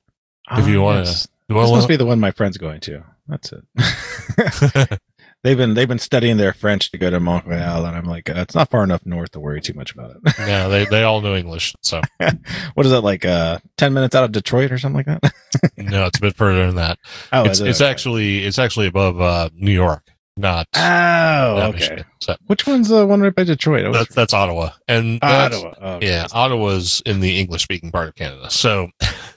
If 0.52 0.66
you 0.68 0.80
Ah, 0.80 0.84
wanna- 0.84 0.98
yes. 1.00 1.28
This 1.48 1.54
must 1.54 1.70
want 1.72 1.88
be 1.88 1.96
the 1.96 2.06
one 2.06 2.18
my 2.20 2.30
friend's 2.32 2.56
going 2.58 2.80
to. 2.80 3.04
That's 3.28 3.52
it. 3.52 3.64
they've 5.46 5.56
been 5.56 5.74
they've 5.74 5.86
been 5.86 6.00
studying 6.00 6.36
their 6.36 6.52
French 6.52 6.90
to 6.90 6.98
go 6.98 7.08
to 7.08 7.20
Montreal, 7.20 7.86
and 7.86 7.96
I'm 7.96 8.04
like, 8.04 8.28
uh, 8.28 8.34
it's 8.38 8.54
not 8.54 8.68
far 8.68 8.82
enough 8.82 9.06
north 9.06 9.30
to 9.32 9.40
worry 9.40 9.60
too 9.60 9.74
much 9.74 9.92
about 9.92 10.10
it. 10.10 10.16
yeah, 10.40 10.66
they, 10.66 10.84
they 10.86 11.04
all 11.04 11.20
know 11.20 11.36
English. 11.36 11.74
So, 11.82 12.00
what 12.74 12.84
is 12.84 12.92
that 12.92 13.02
like? 13.02 13.24
Uh, 13.24 13.58
ten 13.76 13.94
minutes 13.94 14.14
out 14.16 14.24
of 14.24 14.32
Detroit 14.32 14.72
or 14.72 14.78
something 14.78 15.04
like 15.06 15.20
that? 15.22 15.32
no, 15.76 16.06
it's 16.06 16.18
a 16.18 16.22
bit 16.22 16.36
further 16.36 16.66
than 16.66 16.74
that. 16.76 16.98
oh, 17.32 17.44
it's 17.44 17.60
it? 17.60 17.68
it's 17.68 17.80
Okay. 17.80 17.90
actually 17.90 18.44
it's 18.44 18.58
actually 18.58 18.88
above 18.88 19.20
uh, 19.20 19.50
New 19.54 19.72
York, 19.72 20.10
not, 20.36 20.66
oh, 20.74 20.80
not 20.80 21.68
okay. 21.68 21.78
Michigan. 21.78 22.04
So 22.20 22.36
Which 22.48 22.66
one's 22.66 22.88
the 22.88 23.06
one 23.06 23.20
right 23.20 23.34
by 23.34 23.44
Detroit? 23.44 23.92
That's 23.92 24.14
that's 24.14 24.34
Ottawa, 24.34 24.70
and 24.88 25.20
that's, 25.20 25.54
Ottawa. 25.54 25.74
Oh, 25.80 25.98
Yeah, 26.02 26.26
Ottawa's 26.32 27.02
in 27.06 27.20
the 27.20 27.38
English 27.38 27.62
speaking 27.62 27.92
part 27.92 28.08
of 28.08 28.16
Canada. 28.16 28.50
So 28.50 28.88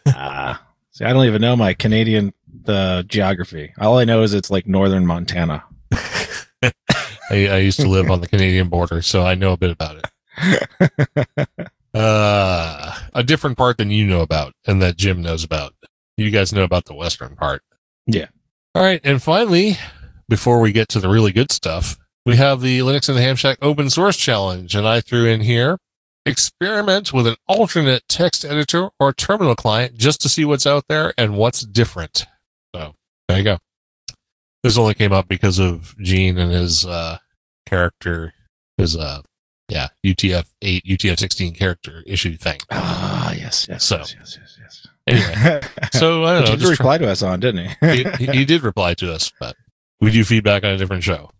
ah, 0.07 0.65
see, 0.89 1.05
I 1.05 1.13
don't 1.13 1.25
even 1.27 1.41
know 1.41 1.55
my 1.55 1.75
Canadian 1.75 2.33
the 2.63 3.05
geography. 3.07 3.73
All 3.79 3.99
I 3.99 4.05
know 4.05 4.23
is 4.23 4.33
it's 4.33 4.49
like 4.49 4.65
northern 4.65 5.05
Montana. 5.05 5.63
I, 6.63 6.71
I 7.31 7.57
used 7.57 7.79
to 7.79 7.87
live 7.87 8.09
on 8.09 8.21
the 8.21 8.27
Canadian 8.27 8.69
border, 8.69 9.01
so 9.01 9.23
I 9.23 9.35
know 9.35 9.53
a 9.53 9.57
bit 9.57 9.71
about 9.71 9.97
it. 9.97 11.47
Uh, 11.91 12.95
a 13.15 13.23
different 13.23 13.57
part 13.57 13.77
than 13.77 13.89
you 13.89 14.05
know 14.05 14.21
about 14.21 14.53
and 14.67 14.79
that 14.79 14.95
Jim 14.95 15.23
knows 15.23 15.43
about. 15.43 15.73
You 16.17 16.29
guys 16.29 16.53
know 16.53 16.63
about 16.63 16.85
the 16.85 16.93
western 16.93 17.35
part. 17.35 17.63
Yeah. 18.05 18.27
All 18.75 18.83
right, 18.83 19.01
and 19.03 19.21
finally, 19.21 19.77
before 20.27 20.59
we 20.59 20.71
get 20.71 20.87
to 20.89 20.99
the 20.99 21.09
really 21.09 21.31
good 21.31 21.51
stuff, 21.51 21.97
we 22.27 22.35
have 22.35 22.61
the 22.61 22.79
Linux 22.79 23.09
and 23.09 23.17
the 23.17 23.23
Ham 23.23 23.35
Shack 23.35 23.57
open 23.61 23.89
source 23.89 24.17
challenge, 24.17 24.75
and 24.75 24.87
I 24.87 25.01
threw 25.01 25.25
in 25.25 25.41
here 25.41 25.79
experiment 26.25 27.11
with 27.11 27.25
an 27.25 27.35
alternate 27.47 28.03
text 28.07 28.45
editor 28.45 28.89
or 28.99 29.11
terminal 29.11 29.55
client 29.55 29.97
just 29.97 30.21
to 30.21 30.29
see 30.29 30.45
what's 30.45 30.67
out 30.67 30.85
there 30.87 31.13
and 31.17 31.35
what's 31.35 31.61
different. 31.61 32.25
So 32.75 32.93
there 33.27 33.37
you 33.39 33.43
go. 33.43 33.57
This 34.63 34.77
only 34.77 34.93
came 34.93 35.13
up 35.13 35.27
because 35.27 35.57
of 35.59 35.95
Gene 35.99 36.37
and 36.37 36.51
his 36.51 36.85
uh, 36.85 37.19
character, 37.65 38.33
his 38.77 38.97
uh, 38.97 39.21
yeah, 39.69 39.87
UTF 40.05 40.45
eight, 40.61 40.83
UTF 40.85 41.19
sixteen 41.19 41.53
character 41.53 42.03
issue 42.05 42.35
thing. 42.35 42.59
Ah, 42.71 43.31
yes, 43.33 43.67
yes, 43.69 43.83
So. 43.85 43.97
yes, 43.97 44.15
yes, 44.19 44.37
yes, 44.39 44.57
yes. 44.59 44.87
Anyway, 45.07 45.61
so 45.91 46.25
I 46.25 46.33
don't 46.33 46.45
know. 46.45 46.51
He 46.51 46.51
did 46.51 46.59
Just 46.59 46.75
try- 46.75 46.83
reply 46.83 46.97
to 46.99 47.09
us 47.09 47.21
on, 47.23 47.39
didn't 47.39 47.69
he? 47.81 48.03
he, 48.03 48.25
he, 48.25 48.45
did 48.45 48.63
reply 48.63 48.93
to 48.95 49.13
us, 49.13 49.31
but 49.39 49.55
we 50.01 50.11
do 50.11 50.23
feedback 50.23 50.63
on 50.63 50.71
a 50.71 50.77
different 50.77 51.03
show. 51.03 51.31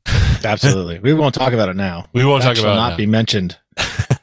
Absolutely. 0.44 1.00
We 1.00 1.14
won't 1.14 1.36
talk 1.36 1.54
about 1.54 1.70
it 1.70 1.76
now. 1.76 2.06
We 2.14 2.24
won't 2.26 2.44
That 2.44 2.56
talk 2.56 2.64
about 2.64 2.76
not 2.76 2.94
it 2.94 2.98
be 2.98 3.06
mentioned. 3.06 3.58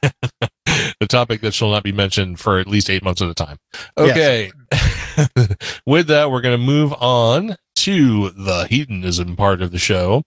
the 1.01 1.07
topic 1.07 1.41
that 1.43 1.55
shall 1.55 1.71
not 1.71 1.83
be 1.83 1.93
mentioned 1.93 2.41
for 2.41 2.59
at 2.59 2.67
least 2.67 2.89
eight 2.91 3.03
months 3.03 3.23
at 3.23 3.29
a 3.29 3.35
time. 3.35 3.59
Yes. 3.99 4.11
Okay. 4.11 4.53
With 5.87 6.07
that, 6.09 6.31
we're 6.31 6.41
going 6.41 6.59
to 6.59 6.65
move 6.65 6.93
on 6.95 7.57
to 7.77 8.31
the 8.31 8.67
hedonism 8.69 9.37
part 9.37 9.63
of 9.63 9.71
the 9.71 9.79
show. 9.79 10.23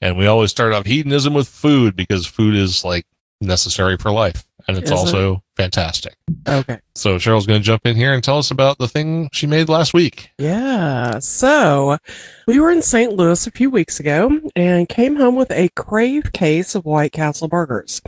And 0.00 0.16
we 0.16 0.26
always 0.26 0.50
start 0.50 0.72
off 0.72 0.86
hedonism 0.86 1.34
with 1.34 1.48
food 1.48 1.94
because 1.94 2.26
food 2.26 2.56
is 2.56 2.84
like 2.84 3.06
necessary 3.40 3.96
for 3.96 4.10
life. 4.10 4.44
And 4.66 4.78
it's 4.78 4.90
Is 4.90 4.92
it? 4.92 4.96
also 4.98 5.42
fantastic. 5.56 6.14
Okay. 6.48 6.78
So 6.94 7.16
Cheryl's 7.16 7.46
going 7.46 7.60
to 7.60 7.64
jump 7.64 7.84
in 7.84 7.96
here 7.96 8.14
and 8.14 8.24
tell 8.24 8.38
us 8.38 8.50
about 8.50 8.78
the 8.78 8.88
thing 8.88 9.28
she 9.30 9.46
made 9.46 9.68
last 9.68 9.92
week. 9.92 10.30
Yeah. 10.38 11.18
So 11.18 11.98
we 12.46 12.58
were 12.58 12.70
in 12.70 12.80
St. 12.80 13.12
Louis 13.12 13.46
a 13.46 13.50
few 13.50 13.68
weeks 13.68 14.00
ago 14.00 14.40
and 14.56 14.88
came 14.88 15.16
home 15.16 15.36
with 15.36 15.50
a 15.50 15.68
crave 15.76 16.32
case 16.32 16.74
of 16.74 16.86
White 16.86 17.12
Castle 17.12 17.48
burgers, 17.48 18.00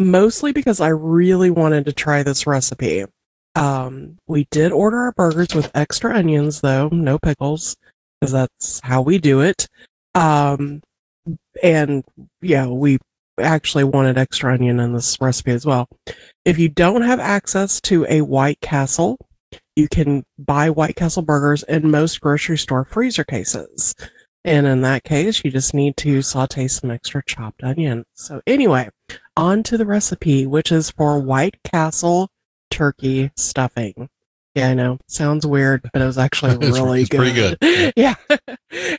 mostly 0.00 0.50
because 0.50 0.80
I 0.80 0.88
really 0.88 1.50
wanted 1.50 1.84
to 1.84 1.92
try 1.92 2.24
this 2.24 2.44
recipe. 2.44 3.04
Um, 3.54 4.18
we 4.26 4.48
did 4.50 4.72
order 4.72 4.98
our 4.98 5.12
burgers 5.12 5.54
with 5.54 5.70
extra 5.76 6.16
onions, 6.16 6.60
though, 6.60 6.88
no 6.88 7.18
pickles, 7.20 7.76
because 8.20 8.32
that's 8.32 8.80
how 8.82 9.02
we 9.02 9.18
do 9.18 9.40
it. 9.42 9.68
Um, 10.16 10.82
and 11.62 12.04
yeah, 12.40 12.66
we 12.66 12.98
actually 13.40 13.84
wanted 13.84 14.18
extra 14.18 14.52
onion 14.54 14.80
in 14.80 14.92
this 14.92 15.20
recipe 15.20 15.52
as 15.52 15.66
well. 15.66 15.88
If 16.44 16.58
you 16.58 16.68
don't 16.68 17.02
have 17.02 17.20
access 17.20 17.80
to 17.82 18.06
a 18.08 18.20
White 18.22 18.60
Castle, 18.60 19.16
you 19.76 19.88
can 19.88 20.24
buy 20.38 20.70
White 20.70 20.96
Castle 20.96 21.22
burgers 21.22 21.62
in 21.64 21.90
most 21.90 22.20
grocery 22.20 22.58
store 22.58 22.84
freezer 22.84 23.24
cases. 23.24 23.94
And 24.44 24.66
in 24.66 24.80
that 24.82 25.04
case, 25.04 25.44
you 25.44 25.50
just 25.50 25.74
need 25.74 25.96
to 25.98 26.22
saute 26.22 26.66
some 26.68 26.90
extra 26.90 27.22
chopped 27.26 27.62
onion. 27.62 28.04
So 28.14 28.40
anyway, 28.46 28.88
on 29.36 29.62
to 29.64 29.76
the 29.76 29.84
recipe, 29.84 30.46
which 30.46 30.72
is 30.72 30.90
for 30.90 31.18
White 31.20 31.56
Castle 31.64 32.30
turkey 32.70 33.30
stuffing. 33.36 34.08
Yeah, 34.54 34.70
I 34.70 34.74
know. 34.74 34.98
Sounds 35.06 35.46
weird, 35.46 35.88
but 35.92 36.00
it 36.02 36.06
was 36.06 36.18
actually 36.18 36.52
It's- 36.56 36.72
really 36.72 37.02
it's 37.02 37.10
good. 37.10 37.18
pretty 37.18 37.34
good. 37.34 37.92
yeah. 37.96 38.14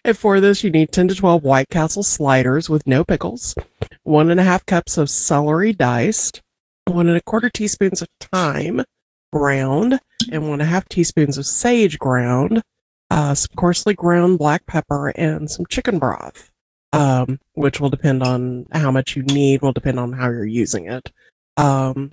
And 0.03 0.17
for 0.17 0.39
this, 0.39 0.63
you 0.63 0.69
need 0.69 0.91
10 0.91 1.09
to 1.09 1.15
12 1.15 1.43
White 1.43 1.69
Castle 1.69 2.03
sliders 2.03 2.69
with 2.69 2.85
no 2.87 3.03
pickles, 3.03 3.55
one 4.03 4.29
and 4.29 4.39
a 4.39 4.43
half 4.43 4.65
cups 4.65 4.97
of 4.97 5.09
celery 5.09 5.73
diced, 5.73 6.41
one 6.85 7.07
and 7.07 7.17
a 7.17 7.21
quarter 7.21 7.49
teaspoons 7.49 8.01
of 8.01 8.07
thyme 8.19 8.83
ground, 9.31 9.99
and 10.31 10.43
one 10.43 10.53
and 10.53 10.61
a 10.63 10.65
half 10.65 10.87
teaspoons 10.89 11.37
of 11.37 11.45
sage 11.45 11.97
ground, 11.99 12.61
uh, 13.09 13.33
some 13.33 13.55
coarsely 13.55 13.93
ground 13.93 14.37
black 14.39 14.65
pepper, 14.65 15.09
and 15.09 15.49
some 15.49 15.65
chicken 15.67 15.99
broth, 15.99 16.49
um, 16.93 17.39
which 17.53 17.79
will 17.79 17.89
depend 17.89 18.23
on 18.23 18.65
how 18.73 18.91
much 18.91 19.15
you 19.15 19.23
need, 19.23 19.61
will 19.61 19.71
depend 19.71 19.99
on 19.99 20.13
how 20.13 20.29
you're 20.29 20.45
using 20.45 20.87
it. 20.91 21.11
Um, 21.57 22.11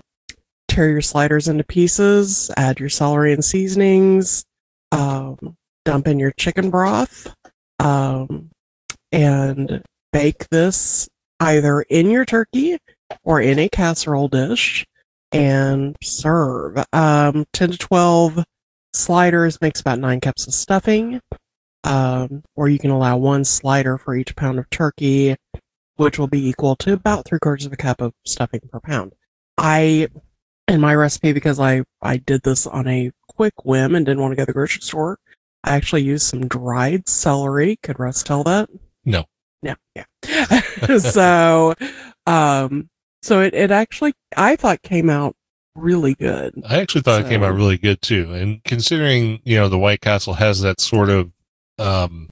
tear 0.67 0.89
your 0.89 1.01
sliders 1.01 1.47
into 1.47 1.63
pieces, 1.63 2.51
add 2.55 2.79
your 2.79 2.89
celery 2.89 3.33
and 3.33 3.43
seasonings, 3.43 4.45
um, 4.91 5.57
dump 5.89 6.07
in 6.07 6.19
your 6.19 6.31
chicken 6.37 6.69
broth, 6.69 7.33
um, 7.79 8.51
and 9.11 9.81
bake 10.13 10.47
this 10.49 11.09
either 11.39 11.81
in 11.81 12.11
your 12.11 12.25
turkey 12.25 12.77
or 13.23 13.41
in 13.41 13.57
a 13.57 13.67
casserole 13.69 14.27
dish 14.27 14.85
and 15.31 15.95
serve. 16.03 16.77
Um, 16.93 17.45
10 17.53 17.71
to 17.71 17.77
12 17.79 18.43
sliders 18.93 19.59
makes 19.61 19.81
about 19.81 19.97
nine 19.97 20.21
cups 20.21 20.45
of 20.45 20.53
stuffing. 20.53 21.21
Um, 21.83 22.43
or 22.55 22.69
you 22.69 22.77
can 22.77 22.91
allow 22.91 23.17
one 23.17 23.43
slider 23.43 23.97
for 23.97 24.15
each 24.15 24.35
pound 24.35 24.59
of 24.59 24.69
turkey, 24.69 25.37
which 25.95 26.19
will 26.19 26.27
be 26.27 26.47
equal 26.47 26.75
to 26.75 26.93
about 26.93 27.25
three 27.25 27.39
quarters 27.39 27.65
of 27.65 27.73
a 27.73 27.77
cup 27.77 27.99
of 27.99 28.13
stuffing 28.27 28.61
per 28.71 28.79
pound. 28.79 29.13
I, 29.57 30.09
in 30.67 30.81
my 30.81 30.93
recipe, 30.93 31.33
because 31.33 31.59
I, 31.59 31.81
I 31.99 32.17
did 32.17 32.43
this 32.43 32.67
on 32.67 32.87
a 32.87 33.09
quick 33.27 33.65
whim 33.65 33.95
and 33.95 34.05
didn't 34.05 34.21
want 34.21 34.33
to 34.33 34.35
go 34.35 34.43
to 34.43 34.45
the 34.45 34.53
grocery 34.53 34.81
store, 34.81 35.17
I 35.63 35.75
actually 35.75 36.03
used 36.03 36.25
some 36.27 36.47
dried 36.47 37.07
celery. 37.07 37.77
Could 37.83 37.99
Russ 37.99 38.23
tell 38.23 38.43
that? 38.43 38.69
No. 39.05 39.25
No, 39.61 39.75
yeah. 39.95 40.05
so, 40.99 41.73
um, 42.25 42.89
so 43.21 43.41
it, 43.41 43.53
it 43.53 43.71
actually, 43.71 44.13
I 44.37 44.55
thought 44.55 44.81
came 44.81 45.09
out 45.09 45.35
really 45.75 46.15
good. 46.15 46.53
I 46.67 46.79
actually 46.79 47.01
thought 47.01 47.21
it 47.21 47.29
came 47.29 47.43
out 47.43 47.55
really 47.55 47.77
good 47.77 48.01
too. 48.01 48.33
And 48.33 48.63
considering, 48.63 49.41
you 49.43 49.57
know, 49.57 49.67
the 49.67 49.77
White 49.77 50.01
Castle 50.01 50.35
has 50.35 50.61
that 50.61 50.79
sort 50.79 51.09
of 51.09 51.31
um, 51.77 52.29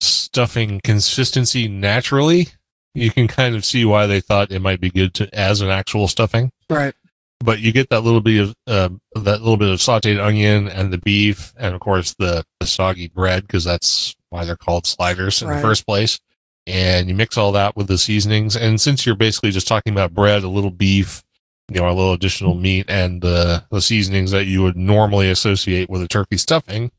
stuffing 0.00 0.80
consistency 0.82 1.68
naturally, 1.68 2.48
you 2.94 3.10
can 3.10 3.28
kind 3.28 3.54
of 3.54 3.64
see 3.64 3.84
why 3.84 4.06
they 4.06 4.20
thought 4.20 4.50
it 4.50 4.60
might 4.60 4.80
be 4.80 4.90
good 4.90 5.14
to 5.14 5.34
as 5.34 5.60
an 5.60 5.68
actual 5.68 6.08
stuffing. 6.08 6.50
Right. 6.68 6.94
But 7.40 7.60
you 7.60 7.70
get 7.70 7.90
that 7.90 8.00
little 8.00 8.20
bit 8.20 8.40
of 8.40 8.54
um 8.66 9.00
that 9.14 9.40
little 9.42 9.56
bit 9.56 9.68
of 9.68 9.78
sautéed 9.78 10.22
onion 10.22 10.68
and 10.68 10.92
the 10.92 10.98
beef, 10.98 11.52
and 11.58 11.74
of 11.74 11.80
course 11.80 12.14
the, 12.18 12.44
the 12.60 12.66
soggy 12.66 13.08
bread 13.08 13.42
because 13.42 13.64
that's 13.64 14.14
why 14.30 14.44
they're 14.44 14.56
called 14.56 14.86
sliders 14.86 15.42
in 15.42 15.48
Right. 15.48 15.56
the 15.56 15.62
first 15.62 15.86
place. 15.86 16.18
And 16.66 17.08
you 17.08 17.14
mix 17.14 17.36
all 17.36 17.52
that 17.52 17.76
with 17.76 17.86
the 17.86 17.98
seasonings, 17.98 18.56
and 18.56 18.80
since 18.80 19.06
you're 19.06 19.14
basically 19.14 19.52
just 19.52 19.68
talking 19.68 19.92
about 19.92 20.14
bread, 20.14 20.42
a 20.42 20.48
little 20.48 20.70
beef, 20.72 21.22
you 21.68 21.80
know, 21.80 21.86
a 21.88 21.92
little 21.92 22.12
additional 22.12 22.54
meat 22.54 22.86
and 22.88 23.24
uh, 23.24 23.60
the 23.70 23.80
seasonings 23.80 24.30
that 24.32 24.46
you 24.46 24.62
would 24.62 24.76
normally 24.76 25.30
associate 25.30 25.88
with 25.88 26.02
a 26.02 26.08
turkey 26.08 26.36
stuffing 26.36 26.90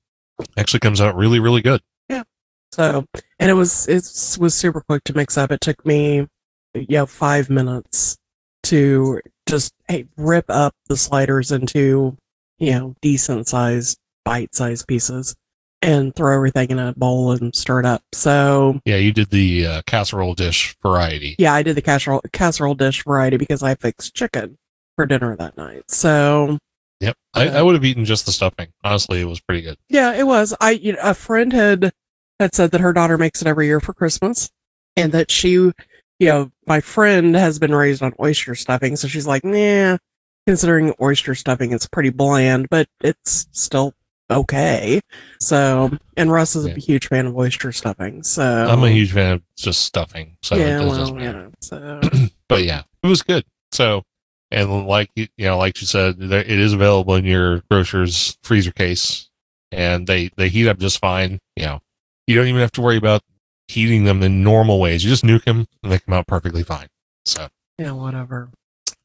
actually 0.57 0.79
comes 0.79 1.01
out 1.01 1.15
really, 1.15 1.39
really 1.39 1.61
good. 1.61 1.81
Yeah. 2.07 2.23
So, 2.71 3.05
and 3.39 3.49
it 3.49 3.55
was, 3.55 3.87
it 3.87 4.37
was 4.39 4.53
super 4.53 4.81
quick 4.81 5.03
to 5.05 5.13
mix 5.15 5.37
up. 5.37 5.51
It 5.51 5.61
took 5.61 5.85
me, 5.85 6.27
you 6.73 6.85
know, 6.89 7.05
five 7.05 7.49
minutes 7.49 8.17
to 8.63 9.19
just 9.47 9.73
hey, 9.87 10.05
rip 10.17 10.45
up 10.49 10.73
the 10.87 10.97
sliders 10.97 11.51
into, 11.51 12.15
you 12.59 12.71
know, 12.71 12.95
decent 13.01 13.47
sized, 13.47 13.97
bite 14.25 14.53
sized 14.55 14.87
pieces 14.87 15.35
and 15.81 16.15
throw 16.15 16.35
everything 16.35 16.71
in 16.71 16.79
a 16.79 16.93
bowl 16.93 17.31
and 17.31 17.55
stir 17.55 17.79
it 17.81 17.85
up. 17.85 18.01
So, 18.13 18.79
Yeah, 18.85 18.95
you 18.95 19.13
did 19.13 19.29
the 19.29 19.65
uh, 19.67 19.81
casserole 19.85 20.33
dish 20.33 20.75
variety. 20.81 21.35
yeah, 21.37 21.53
I 21.53 21.63
did 21.63 21.75
the 21.77 21.81
casserole 21.81 22.21
casserole 22.33 22.73
dish 22.75 23.03
variety 23.03 23.37
because 23.37 23.61
I 23.63 23.75
fixed 23.75 24.15
chicken 24.15 24.57
for 24.95 25.05
dinner 25.05 25.35
that 25.35 25.55
night. 25.57 25.83
So 25.89 26.57
Yep. 26.99 27.15
I, 27.35 27.49
I 27.49 27.61
would 27.61 27.75
have 27.75 27.85
eaten 27.85 28.05
just 28.05 28.25
the 28.25 28.31
stuffing. 28.31 28.69
Honestly, 28.83 29.21
it 29.21 29.25
was 29.25 29.39
pretty 29.39 29.61
good. 29.61 29.77
yeah, 29.87 30.13
it 30.15 30.25
was. 30.25 30.55
I 30.59 30.71
you 30.71 30.93
know, 30.93 30.99
a 31.03 31.13
friend 31.13 31.53
had 31.53 31.91
had 32.39 32.55
said 32.55 32.71
that 32.71 32.81
her 32.81 32.91
daughter 32.93 33.17
makes 33.19 33.39
it 33.41 33.47
every 33.47 33.67
year 33.67 33.79
for 33.79 33.93
Christmas, 33.93 34.49
and 34.95 35.11
that 35.11 35.29
she, 35.29 35.71
you 36.19 36.27
know, 36.27 36.51
my 36.65 36.81
friend 36.81 37.35
has 37.35 37.59
been 37.59 37.73
raised 37.73 38.01
on 38.01 38.13
oyster 38.19 38.55
stuffing, 38.55 38.95
so 38.95 39.07
she's 39.07 39.27
like, 39.27 39.43
nah. 39.43 39.97
Considering 40.45 40.93
oyster 41.01 41.35
stuffing, 41.35 41.73
it's 41.73 41.87
pretty 41.87 42.09
bland, 42.09 42.69
but 42.69 42.87
it's 43.01 43.47
still 43.51 43.93
okay. 44.31 45.01
So, 45.41 45.91
and 46.15 46.31
Russ 46.31 46.55
is 46.55 46.65
a 46.65 46.71
huge 46.71 47.07
fan 47.07 47.25
of 47.25 47.35
oyster 47.35 47.73
stuffing. 47.73 48.23
So 48.23 48.43
I'm 48.43 48.81
a 48.81 48.89
huge 48.89 49.11
fan 49.11 49.33
of 49.33 49.41
just 49.57 49.81
stuffing. 49.81 50.37
So 50.41 50.55
yeah, 50.55 50.79
well, 50.79 51.19
yeah. 51.19 51.47
So 51.59 51.99
But 52.49 52.63
yeah, 52.63 52.83
it 53.03 53.07
was 53.07 53.21
good. 53.21 53.45
So, 53.71 54.03
and 54.51 54.87
like 54.87 55.09
you 55.15 55.27
you 55.37 55.45
know, 55.45 55.57
like 55.57 55.81
you 55.81 55.87
said, 55.87 56.17
there, 56.17 56.39
it 56.39 56.49
is 56.49 56.73
available 56.73 57.15
in 57.15 57.25
your 57.25 57.61
grocer's 57.69 58.37
freezer 58.43 58.71
case, 58.71 59.29
and 59.71 60.07
they 60.07 60.29
they 60.37 60.49
heat 60.49 60.67
up 60.67 60.79
just 60.79 60.99
fine. 60.99 61.39
You 61.55 61.65
know, 61.65 61.79
you 62.25 62.35
don't 62.35 62.47
even 62.47 62.61
have 62.61 62.71
to 62.73 62.81
worry 62.81 62.97
about 62.97 63.21
heating 63.67 64.03
them 64.05 64.23
in 64.23 64.43
normal 64.43 64.79
ways. 64.79 65.03
You 65.03 65.09
just 65.09 65.23
nuke 65.23 65.45
them, 65.45 65.67
and 65.83 65.91
they 65.91 65.99
come 65.99 66.13
out 66.13 66.27
perfectly 66.27 66.63
fine. 66.63 66.87
So, 67.25 67.47
yeah, 67.77 67.91
whatever. 67.91 68.49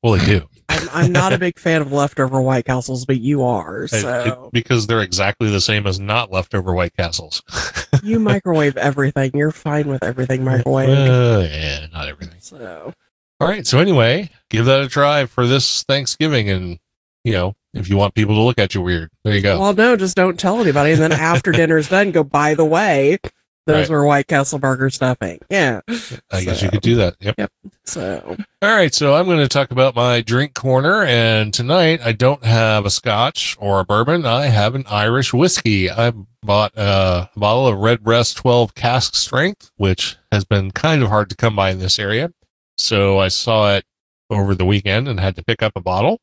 well, 0.03 0.15
they 0.15 0.25
do 0.25 0.49
I'm, 0.69 0.89
I'm 0.93 1.13
not 1.13 1.33
a 1.33 1.39
big 1.39 1.59
fan 1.59 1.83
of 1.83 1.93
leftover 1.93 2.41
White 2.41 2.65
Castles, 2.65 3.05
but 3.05 3.21
you 3.21 3.43
are. 3.45 3.85
It- 3.85 3.93
it- 3.93 4.01
So 4.01 4.51
because 4.53 4.87
they're 4.87 5.01
exactly 5.03 5.51
the 5.51 5.61
same 5.61 5.87
as 5.87 5.99
not 6.01 6.31
leftover 6.31 6.73
White 6.73 6.97
Castles. 6.97 7.43
you 8.03 8.19
microwave 8.21 8.77
everything. 8.77 9.33
You're 9.35 9.51
fine 9.51 9.89
with 9.89 10.03
everything 10.03 10.45
microwave. 10.45 10.89
Uh, 10.89 11.47
yeah, 11.51 11.87
not 11.93 12.09
everything. 12.09 12.39
So 12.41 12.95
All 13.41 13.49
right. 13.49 13.67
So 13.67 13.81
anyway, 13.81 14.31
give 14.49 14.65
that 14.67 14.81
a 14.83 14.89
try 14.89 15.27
for 15.27 15.47
this 15.47 15.83
Thanksgiving, 15.83 16.49
and 16.49 16.79
you 17.25 17.33
know, 17.33 17.55
if 17.75 17.89
you 17.89 17.97
want 17.97 18.15
people 18.15 18.35
to 18.37 18.41
look 18.43 18.59
at 18.59 18.75
you 18.75 18.81
weird, 18.83 19.11
there 19.25 19.35
you 19.35 19.41
go. 19.43 19.59
well, 19.61 19.75
no, 19.75 19.97
just 19.97 20.17
don't 20.17 20.39
tell 20.39 20.61
anybody. 20.61 20.93
And 20.93 21.01
then 21.01 21.13
after 21.13 21.53
dinner's 21.53 21.89
done, 21.89 22.13
go. 22.13 22.23
By 22.25 22.55
the 22.55 22.65
way, 22.65 23.19
Those 23.67 23.89
Right. 23.89 23.91
were 23.91 24.05
White 24.05 24.27
Castle 24.27 24.59
burger 24.59 24.91
stuffing. 24.91 25.39
Yeah. 25.49 25.81
I 26.33 26.43
guess 26.45 26.63
you 26.63 26.69
could 26.69 26.81
do 26.81 26.97
that. 26.97 27.15
Yep. 27.21 27.51
So 27.85 28.37
All 28.61 28.75
right, 28.77 28.93
so 28.93 29.15
I'm 29.15 29.27
going 29.27 29.39
to 29.39 29.49
talk 29.49 29.71
about 29.71 29.95
my 29.95 30.21
drink 30.21 30.55
corner, 30.55 31.05
and 31.05 31.55
tonight 31.55 32.01
I 32.05 32.11
don't 32.13 32.45
have 32.45 32.85
a 32.87 32.91
Scotch 32.91 33.57
or 33.61 33.81
a 33.81 33.85
bourbon. 33.85 34.27
I 34.27 34.47
have 34.47 34.75
an 34.75 34.85
Irish 34.89 35.33
whiskey. 35.33 35.91
I 35.91 36.13
bought 36.43 36.73
a 36.77 37.29
bottle 37.37 37.69
of 37.69 37.79
Redbreast 37.79 38.37
12 38.37 38.75
cask 38.75 39.15
strength, 39.15 39.71
which 39.77 40.17
has 40.33 40.45
been 40.45 40.71
kind 40.73 41.03
of 41.03 41.09
hard 41.09 41.31
to 41.31 41.37
come 41.37 41.55
by 41.55 41.71
in 41.71 41.79
this 41.79 41.99
area. 42.01 42.33
So 42.79 43.19
I 43.21 43.29
saw 43.29 43.75
it 43.77 43.85
over 44.31 44.55
the 44.57 44.65
weekend 44.65 45.07
and 45.09 45.21
had 45.21 45.37
to 45.37 45.45
pick 45.45 45.63
up 45.63 45.73
a 45.77 45.81
bottle. 45.81 46.21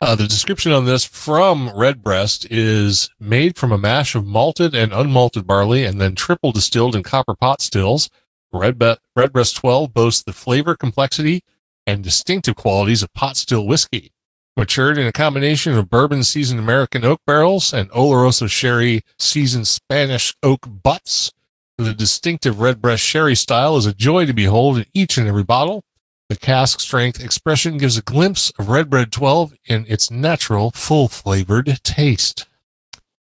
Uh, 0.00 0.14
the 0.14 0.26
description 0.26 0.72
on 0.72 0.84
this 0.84 1.04
from 1.04 1.70
Redbreast 1.76 2.46
is 2.50 3.10
made 3.20 3.56
from 3.56 3.72
a 3.72 3.78
mash 3.78 4.14
of 4.14 4.26
malted 4.26 4.74
and 4.74 4.92
unmalted 4.92 5.46
barley 5.46 5.84
and 5.84 6.00
then 6.00 6.14
triple 6.14 6.52
distilled 6.52 6.96
in 6.96 7.02
copper 7.02 7.34
pot 7.34 7.60
stills. 7.60 8.10
Redbreast 8.52 9.56
12 9.56 9.94
boasts 9.94 10.22
the 10.22 10.32
flavor, 10.32 10.74
complexity, 10.74 11.42
and 11.86 12.02
distinctive 12.02 12.56
qualities 12.56 13.02
of 13.02 13.12
pot 13.14 13.36
still 13.36 13.66
whiskey. 13.66 14.12
Matured 14.56 14.98
in 14.98 15.06
a 15.06 15.12
combination 15.12 15.76
of 15.78 15.88
bourbon 15.88 16.24
seasoned 16.24 16.60
American 16.60 17.04
oak 17.04 17.20
barrels 17.26 17.72
and 17.72 17.90
Oloroso 17.90 18.48
sherry 18.50 19.02
seasoned 19.18 19.68
Spanish 19.68 20.34
oak 20.42 20.66
butts, 20.66 21.32
the 21.78 21.94
distinctive 21.94 22.60
Redbreast 22.60 23.02
sherry 23.02 23.34
style 23.34 23.76
is 23.76 23.86
a 23.86 23.94
joy 23.94 24.26
to 24.26 24.34
behold 24.34 24.78
in 24.78 24.86
each 24.92 25.16
and 25.16 25.28
every 25.28 25.44
bottle. 25.44 25.84
The 26.30 26.36
cask 26.36 26.78
strength 26.78 27.20
expression 27.20 27.76
gives 27.76 27.98
a 27.98 28.02
glimpse 28.02 28.52
of 28.56 28.68
Redbreast 28.68 29.10
12 29.10 29.52
in 29.64 29.84
its 29.88 30.12
natural, 30.12 30.70
full 30.70 31.08
flavored 31.08 31.80
taste. 31.82 32.46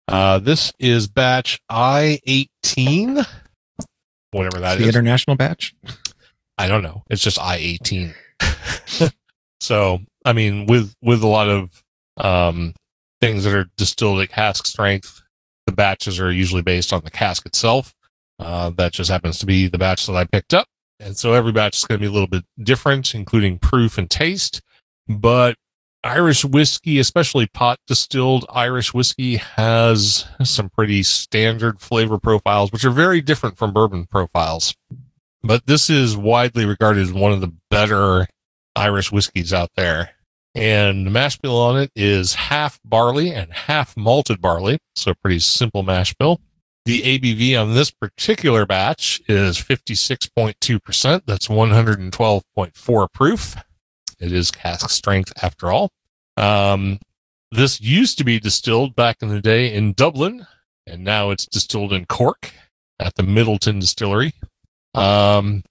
Uh, 0.07 0.39
this 0.39 0.73
is 0.79 1.09
batch 1.09 1.61
I18, 1.69 3.27
whatever 4.31 4.61
that 4.61 4.79
the 4.79 4.85
is. 4.85 4.89
international 4.91 5.37
batch. 5.37 5.75
I 6.57 6.69
don't 6.69 6.85
know. 6.85 7.03
It's 7.11 7.21
just 7.21 7.37
I 7.41 7.57
eighteen. 7.57 8.15
so 9.61 9.99
I 10.25 10.33
mean, 10.33 10.67
with 10.67 10.95
with 11.03 11.25
a 11.25 11.27
lot 11.27 11.49
of 11.49 11.83
um, 12.19 12.75
things 13.21 13.43
that 13.43 13.55
are 13.55 13.69
distilled 13.77 14.21
at 14.21 14.29
cask 14.29 14.67
strength, 14.67 15.21
the 15.67 15.73
batches 15.73 16.21
are 16.21 16.31
usually 16.31 16.63
based 16.63 16.93
on 16.93 17.03
the 17.03 17.11
cask 17.11 17.45
itself. 17.45 17.93
Uh, 18.39 18.71
that 18.71 18.93
just 18.93 19.11
happens 19.11 19.41
to 19.41 19.47
be 19.47 19.67
the 19.67 19.79
batch 19.79 20.07
that 20.07 20.15
I 20.15 20.27
picked 20.27 20.55
up, 20.55 20.69
and 21.01 21.17
so 21.17 21.33
every 21.33 21.53
batch 21.53 21.79
is 21.79 21.85
going 21.85 21.99
to 21.99 22.03
be 22.03 22.09
a 22.09 22.13
little 22.13 22.29
bit 22.29 22.45
different, 22.63 23.15
including 23.15 23.59
proof 23.59 23.99
and 23.99 24.11
taste. 24.11 24.61
But 25.09 25.57
Irish 26.03 26.45
whiskey, 26.45 26.99
especially 26.99 27.47
pot 27.47 27.79
distilled 27.87 28.45
Irish 28.51 28.93
whiskey, 28.93 29.37
has 29.37 30.27
some 30.43 30.71
pretty 30.71 31.03
standard 31.03 31.81
flavor 31.81 32.19
profiles, 32.19 32.73
which 32.73 32.85
are 32.85 32.91
very 32.91 33.21
different 33.21 33.59
from 33.59 33.73
bourbon 33.73 34.07
profiles 34.07 34.75
but 35.45 35.67
this 35.67 35.91
is 35.91 36.17
widely 36.17 36.65
regarded 36.65 37.03
as 37.03 37.13
one 37.13 37.31
of 37.31 37.43
the 37.43 37.53
better 37.71 38.27
Irish 38.75 39.13
whiskeys 39.13 39.53
out 39.53 39.71
there. 39.77 40.13
And 40.55 41.07
the 41.07 41.11
mash 41.11 41.37
bill 41.39 41.59
on 41.59 41.77
it 41.77 41.91
is 41.95 42.35
half 42.35 42.81
barley 42.85 43.31
and 43.31 43.53
half 43.53 43.97
malted 43.97 44.41
barley. 44.41 44.79
So 44.97 45.13
pretty 45.15 45.41
simple 45.41 45.83
mash 45.83 46.15
bill. 46.15 46.41
The 46.85 47.01
ABV 47.01 47.61
on 47.61 47.75
this 47.75 47.91
particular 47.91 48.67
batch 48.67 49.23
is 49.27 49.57
56.2%. 49.57 51.23
That's 51.25 51.49
112.4 51.49 53.13
proof. 53.13 53.57
It 54.21 54.33
is 54.33 54.51
cask 54.51 54.91
strength 54.91 55.33
after 55.43 55.73
all. 55.73 55.91
Um, 56.37 56.99
this 57.51 57.81
used 57.81 58.19
to 58.19 58.25
be 58.25 58.39
distilled 58.39 58.95
back 58.95 59.19
in 59.23 59.29
the 59.29 59.41
day 59.41 59.73
in 59.73 59.95
Dublin, 59.95 60.47
and 60.87 61.05
now 61.05 61.31
it's 61.31 61.47
distilled 61.47 61.93
in 61.93 62.05
Cork 62.05 62.53
at 62.99 63.15
the 63.15 63.23
Midleton 63.23 63.81
Distillery. 63.81 64.35
Um, 64.93 65.63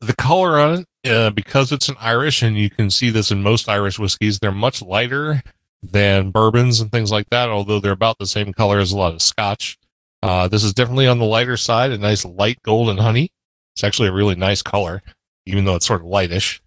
the 0.00 0.14
color 0.14 0.58
on 0.58 0.86
it, 1.04 1.10
uh, 1.10 1.30
because 1.30 1.70
it's 1.70 1.88
an 1.88 1.96
Irish, 2.00 2.42
and 2.42 2.56
you 2.56 2.70
can 2.70 2.90
see 2.90 3.10
this 3.10 3.30
in 3.30 3.42
most 3.42 3.68
Irish 3.68 3.98
whiskeys, 3.98 4.38
they're 4.38 4.52
much 4.52 4.80
lighter 4.80 5.42
than 5.82 6.30
bourbons 6.30 6.80
and 6.80 6.90
things 6.90 7.10
like 7.10 7.28
that, 7.30 7.50
although 7.50 7.78
they're 7.78 7.92
about 7.92 8.18
the 8.18 8.26
same 8.26 8.52
color 8.52 8.78
as 8.78 8.92
a 8.92 8.96
lot 8.96 9.12
of 9.12 9.20
Scotch. 9.20 9.78
Uh, 10.22 10.48
this 10.48 10.64
is 10.64 10.74
definitely 10.74 11.06
on 11.06 11.18
the 11.18 11.24
lighter 11.24 11.56
side, 11.56 11.92
a 11.92 11.98
nice 11.98 12.24
light 12.24 12.58
golden 12.62 12.98
honey. 12.98 13.30
It's 13.74 13.84
actually 13.84 14.08
a 14.08 14.12
really 14.12 14.34
nice 14.34 14.62
color, 14.62 15.02
even 15.44 15.64
though 15.64 15.74
it's 15.74 15.86
sort 15.86 16.00
of 16.00 16.06
lightish. 16.06 16.60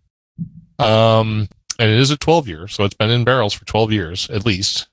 Um, 0.77 1.47
and 1.77 1.89
it 1.89 1.99
is 1.99 2.11
a 2.11 2.17
12 2.17 2.47
year, 2.47 2.67
so 2.67 2.83
it's 2.83 2.95
been 2.95 3.09
in 3.09 3.23
barrels 3.23 3.53
for 3.53 3.65
12 3.65 3.91
years 3.91 4.29
at 4.29 4.45
least. 4.45 4.87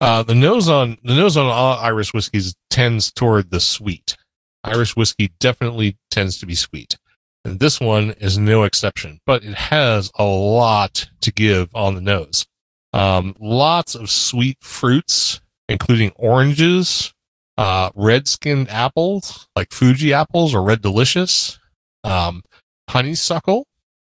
Uh, 0.00 0.22
the 0.22 0.34
nose 0.34 0.68
on 0.68 0.98
the 1.02 1.14
nose 1.14 1.36
on 1.36 1.46
all 1.46 1.78
Irish 1.78 2.12
whiskeys 2.12 2.54
tends 2.70 3.10
toward 3.10 3.50
the 3.50 3.60
sweet. 3.60 4.16
Irish 4.62 4.94
whiskey 4.94 5.32
definitely 5.40 5.96
tends 6.10 6.38
to 6.38 6.46
be 6.46 6.54
sweet. 6.54 6.96
And 7.44 7.60
this 7.60 7.80
one 7.80 8.10
is 8.18 8.36
no 8.36 8.64
exception, 8.64 9.20
but 9.24 9.44
it 9.44 9.54
has 9.54 10.10
a 10.18 10.24
lot 10.24 11.08
to 11.20 11.32
give 11.32 11.74
on 11.74 11.94
the 11.94 12.00
nose. 12.00 12.44
Um, 12.92 13.36
lots 13.38 13.94
of 13.94 14.10
sweet 14.10 14.58
fruits, 14.60 15.40
including 15.68 16.10
oranges, 16.16 17.14
uh, 17.58 17.90
red 17.94 18.28
skinned 18.28 18.68
apples, 18.68 19.48
like 19.56 19.72
Fuji 19.72 20.12
apples 20.12 20.54
or 20.54 20.62
Red 20.62 20.82
Delicious, 20.82 21.58
um, 22.04 22.42
honeysuckle, 22.88 23.66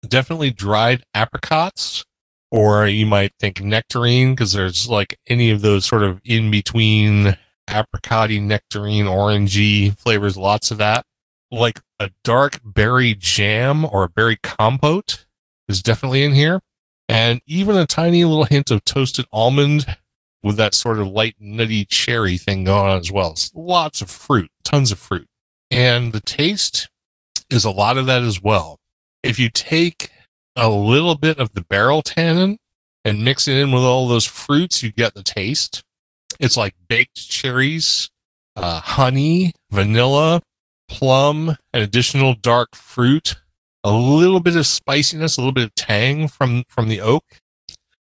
definitely 0.07 0.51
dried 0.51 1.03
apricots, 1.13 2.05
or 2.51 2.87
you 2.87 3.05
might 3.05 3.33
think 3.39 3.61
nectarine 3.61 4.33
because 4.33 4.53
there's 4.53 4.89
like 4.89 5.19
any 5.27 5.49
of 5.49 5.61
those 5.61 5.85
sort 5.85 6.03
of 6.03 6.21
in 6.23 6.51
between 6.51 7.37
apricotty, 7.67 8.41
nectarine, 8.41 9.05
orangey 9.05 9.97
flavors, 9.97 10.37
lots 10.37 10.71
of 10.71 10.77
that. 10.77 11.05
Like 11.51 11.81
a 11.99 12.11
dark 12.23 12.59
berry 12.63 13.15
jam 13.15 13.85
or 13.85 14.03
a 14.03 14.09
berry 14.09 14.37
compote 14.43 15.25
is 15.67 15.81
definitely 15.81 16.23
in 16.23 16.33
here. 16.33 16.59
And 17.09 17.41
even 17.45 17.77
a 17.77 17.85
tiny 17.85 18.25
little 18.25 18.43
hint 18.43 18.69
of 18.69 18.83
toasted 18.83 19.25
almond 19.31 19.97
with 20.43 20.57
that 20.57 20.73
sort 20.73 20.99
of 20.99 21.07
light 21.07 21.35
nutty 21.39 21.85
cherry 21.85 22.37
thing 22.37 22.63
going 22.63 22.91
on 22.91 22.99
as 22.99 23.11
well. 23.11 23.31
It's 23.31 23.51
lots 23.53 24.01
of 24.01 24.09
fruit, 24.09 24.49
tons 24.63 24.91
of 24.91 24.99
fruit. 24.99 25.27
And 25.69 26.13
the 26.13 26.21
taste 26.21 26.89
is 27.49 27.65
a 27.65 27.71
lot 27.71 27.97
of 27.97 28.05
that 28.05 28.23
as 28.23 28.41
well. 28.41 28.79
If 29.23 29.39
you 29.39 29.49
take 29.49 30.11
a 30.55 30.69
little 30.69 31.15
bit 31.15 31.39
of 31.39 31.53
the 31.53 31.61
barrel 31.61 32.01
tannin 32.01 32.57
and 33.03 33.23
mix 33.23 33.47
it 33.47 33.57
in 33.57 33.71
with 33.71 33.83
all 33.83 34.07
those 34.07 34.25
fruits, 34.25 34.83
you 34.83 34.91
get 34.91 35.13
the 35.13 35.23
taste. 35.23 35.83
It's 36.39 36.57
like 36.57 36.75
baked 36.87 37.29
cherries, 37.29 38.09
uh, 38.55 38.79
honey, 38.81 39.53
vanilla, 39.71 40.41
plum, 40.87 41.57
an 41.73 41.81
additional 41.81 42.33
dark 42.33 42.75
fruit, 42.75 43.35
a 43.83 43.91
little 43.91 44.39
bit 44.39 44.55
of 44.55 44.65
spiciness, 44.65 45.37
a 45.37 45.41
little 45.41 45.53
bit 45.53 45.65
of 45.65 45.75
tang 45.75 46.27
from, 46.27 46.63
from 46.67 46.89
the 46.89 47.01
oak, 47.01 47.23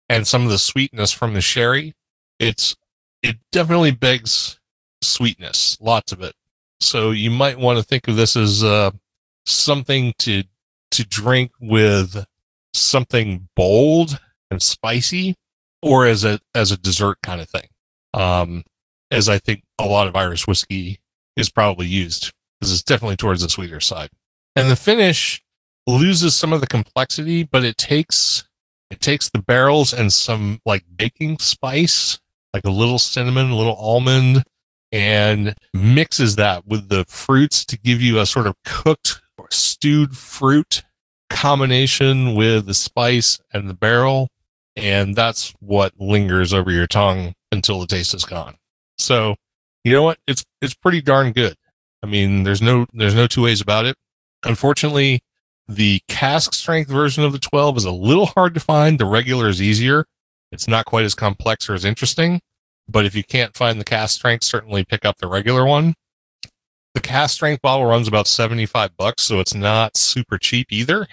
and 0.08 0.26
some 0.26 0.44
of 0.44 0.50
the 0.50 0.58
sweetness 0.58 1.12
from 1.12 1.34
the 1.34 1.40
sherry. 1.40 1.94
It's, 2.42 2.76
it 3.22 3.36
definitely 3.52 3.92
begs 3.92 4.58
sweetness, 5.00 5.78
lots 5.80 6.12
of 6.12 6.22
it. 6.22 6.34
So 6.80 7.12
you 7.12 7.30
might 7.30 7.58
want 7.58 7.78
to 7.78 7.84
think 7.84 8.08
of 8.08 8.16
this 8.16 8.36
as, 8.36 8.62
uh, 8.64 8.90
something 9.46 10.12
to, 10.18 10.44
to 10.90 11.04
drink 11.04 11.52
with 11.60 12.24
something 12.74 13.48
bold 13.56 14.20
and 14.50 14.60
spicy 14.60 15.36
or 15.82 16.06
as 16.06 16.24
a, 16.24 16.40
as 16.54 16.70
a 16.70 16.76
dessert 16.76 17.18
kind 17.22 17.40
of 17.40 17.48
thing 17.48 17.68
um, 18.14 18.64
as 19.10 19.28
I 19.28 19.38
think 19.38 19.62
a 19.78 19.86
lot 19.86 20.06
of 20.06 20.16
Irish 20.16 20.46
whiskey 20.46 21.00
is 21.36 21.50
probably 21.50 21.86
used 21.86 22.32
because 22.60 22.72
it's 22.72 22.82
definitely 22.82 23.16
towards 23.16 23.42
the 23.42 23.48
sweeter 23.48 23.80
side. 23.80 24.10
And 24.54 24.70
the 24.70 24.76
finish 24.76 25.42
loses 25.86 26.34
some 26.34 26.52
of 26.52 26.60
the 26.60 26.66
complexity, 26.66 27.42
but 27.42 27.64
it 27.64 27.76
takes 27.76 28.44
it 28.90 29.00
takes 29.00 29.30
the 29.30 29.40
barrels 29.40 29.92
and 29.94 30.12
some 30.12 30.60
like 30.66 30.84
baking 30.94 31.38
spice, 31.38 32.20
like 32.52 32.64
a 32.64 32.70
little 32.70 32.98
cinnamon, 32.98 33.50
a 33.50 33.56
little 33.56 33.76
almond, 33.76 34.44
and 34.90 35.54
mixes 35.72 36.36
that 36.36 36.66
with 36.66 36.88
the 36.88 37.04
fruits 37.08 37.64
to 37.64 37.78
give 37.78 38.00
you 38.02 38.18
a 38.18 38.26
sort 38.26 38.46
of 38.46 38.54
cooked 38.64 39.22
or 39.38 39.46
stewed 39.50 40.16
fruit 40.16 40.82
combination 41.30 42.34
with 42.34 42.66
the 42.66 42.74
spice 42.74 43.40
and 43.52 43.68
the 43.68 43.74
barrel. 43.74 44.28
And 44.76 45.16
that's 45.16 45.54
what 45.60 45.92
lingers 45.98 46.52
over 46.52 46.70
your 46.70 46.86
tongue 46.86 47.34
until 47.50 47.80
the 47.80 47.86
taste 47.86 48.14
is 48.14 48.24
gone. 48.24 48.56
So, 48.98 49.36
you 49.84 49.92
know 49.92 50.02
what? 50.02 50.18
It's 50.26 50.44
it's 50.60 50.74
pretty 50.74 51.02
darn 51.02 51.32
good. 51.32 51.56
I 52.02 52.06
mean, 52.06 52.42
there's 52.44 52.62
no 52.62 52.86
there's 52.92 53.14
no 53.14 53.26
two 53.26 53.42
ways 53.42 53.60
about 53.60 53.84
it. 53.86 53.96
Unfortunately, 54.44 55.20
the 55.68 56.00
cask 56.08 56.54
strength 56.54 56.90
version 56.90 57.24
of 57.24 57.32
the 57.32 57.38
12 57.38 57.78
is 57.78 57.84
a 57.84 57.90
little 57.90 58.26
hard 58.26 58.54
to 58.54 58.60
find. 58.60 58.98
The 58.98 59.06
regular 59.06 59.48
is 59.48 59.62
easier. 59.62 60.04
It's 60.52 60.68
not 60.68 60.84
quite 60.84 61.04
as 61.04 61.14
complex 61.14 61.68
or 61.68 61.74
as 61.74 61.84
interesting. 61.84 62.40
But 62.88 63.06
if 63.06 63.14
you 63.14 63.24
can't 63.24 63.56
find 63.56 63.80
the 63.80 63.84
cask 63.84 64.16
strength, 64.16 64.44
certainly 64.44 64.84
pick 64.84 65.04
up 65.04 65.18
the 65.18 65.26
regular 65.26 65.64
one. 65.64 65.94
The 66.94 67.00
cask 67.00 67.34
strength 67.34 67.62
bottle 67.62 67.86
runs 67.86 68.06
about 68.06 68.26
75 68.26 68.96
bucks, 68.96 69.22
so 69.22 69.40
it's 69.40 69.54
not 69.54 69.96
super 69.96 70.36
cheap 70.36 70.66
either. 70.70 71.06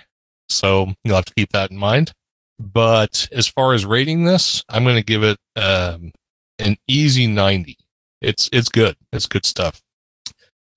So 0.50 0.94
you'll 1.04 1.16
have 1.16 1.26
to 1.26 1.34
keep 1.34 1.52
that 1.54 1.72
in 1.72 1.78
mind. 1.78 2.12
But 2.60 3.30
as 3.32 3.48
far 3.48 3.74
as 3.74 3.86
rating 3.86 4.26
this, 4.26 4.64
I'm 4.68 4.84
going 4.84 4.98
to 4.98 5.04
give 5.04 5.24
it 5.24 5.38
um, 5.56 6.12
an 6.58 6.76
easy 6.88 7.26
90. 7.26 7.78
It's 8.22 8.50
it's 8.52 8.68
good. 8.68 8.98
It's 9.14 9.28
good 9.28 9.46
stuff. 9.46 9.82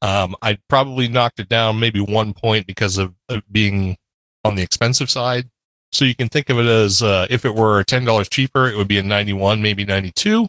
Um, 0.00 0.36
I 0.42 0.58
probably 0.68 1.08
knocked 1.08 1.40
it 1.40 1.48
down 1.48 1.80
maybe 1.80 2.00
one 2.00 2.34
point 2.34 2.66
because 2.66 2.98
of, 2.98 3.14
of 3.28 3.42
being 3.50 3.96
on 4.44 4.54
the 4.54 4.62
expensive 4.62 5.10
side. 5.10 5.48
So 5.92 6.04
you 6.04 6.14
can 6.14 6.28
think 6.28 6.48
of 6.48 6.58
it 6.58 6.66
as 6.66 7.02
uh, 7.02 7.26
if 7.30 7.44
it 7.44 7.54
were 7.54 7.82
ten 7.84 8.04
dollars 8.04 8.28
cheaper, 8.28 8.66
it 8.68 8.76
would 8.76 8.88
be 8.88 8.98
a 8.98 9.02
ninety-one, 9.02 9.60
maybe 9.62 9.84
ninety-two. 9.84 10.46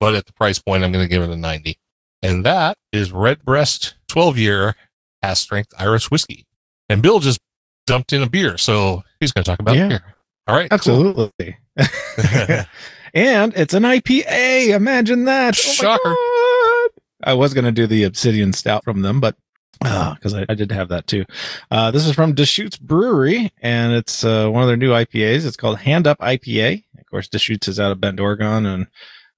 But 0.00 0.14
at 0.14 0.26
the 0.26 0.32
price 0.32 0.58
point, 0.58 0.84
I'm 0.84 0.92
going 0.92 1.04
to 1.04 1.08
give 1.08 1.22
it 1.22 1.30
a 1.30 1.36
ninety, 1.36 1.78
and 2.22 2.44
that 2.46 2.76
is 2.92 3.12
Redbreast 3.12 3.94
twelve 4.08 4.38
year 4.38 4.74
Cask 5.22 5.42
strength 5.42 5.72
Irish 5.78 6.10
whiskey. 6.10 6.46
And 6.88 7.02
Bill 7.02 7.18
just 7.20 7.40
dumped 7.86 8.12
in 8.12 8.22
a 8.22 8.28
beer, 8.28 8.56
so 8.58 9.02
he's 9.20 9.32
going 9.32 9.44
to 9.44 9.50
talk 9.50 9.60
about 9.60 9.76
Yeah. 9.76 9.88
beer. 9.88 10.14
All 10.46 10.54
right, 10.56 10.70
cool. 10.70 10.74
Absolutely. 10.76 11.56
and 13.14 13.52
it's 13.56 13.74
an 13.74 13.82
IPA. 13.82 14.68
Imagine 14.74 15.24
that. 15.24 15.58
Oh 15.58 15.68
my 15.68 15.74
Shocker. 15.74 16.14
God. 16.14 16.90
I 17.24 17.34
was 17.34 17.54
going 17.54 17.64
to 17.64 17.72
do 17.72 17.86
the 17.86 18.04
Obsidian 18.04 18.52
Stout 18.52 18.84
from 18.84 19.02
them, 19.02 19.20
but 19.20 19.36
because 19.80 20.34
I, 20.34 20.46
I 20.48 20.54
did 20.54 20.72
have 20.72 20.88
that 20.88 21.06
too. 21.06 21.24
Uh, 21.70 21.90
this 21.90 22.06
is 22.06 22.14
from 22.14 22.34
Deschutes 22.34 22.76
Brewery, 22.76 23.52
and 23.60 23.92
it's 23.92 24.24
uh, 24.24 24.48
one 24.48 24.62
of 24.62 24.68
their 24.68 24.76
new 24.76 24.90
IPAs. 24.90 25.46
It's 25.46 25.56
called 25.56 25.78
Hand 25.78 26.06
Up 26.06 26.18
IPA. 26.18 26.84
Of 26.98 27.06
course, 27.06 27.28
Deschutes 27.28 27.68
is 27.68 27.78
out 27.80 27.92
of 27.92 28.00
Bend, 28.00 28.20
Oregon, 28.20 28.66
and 28.66 28.86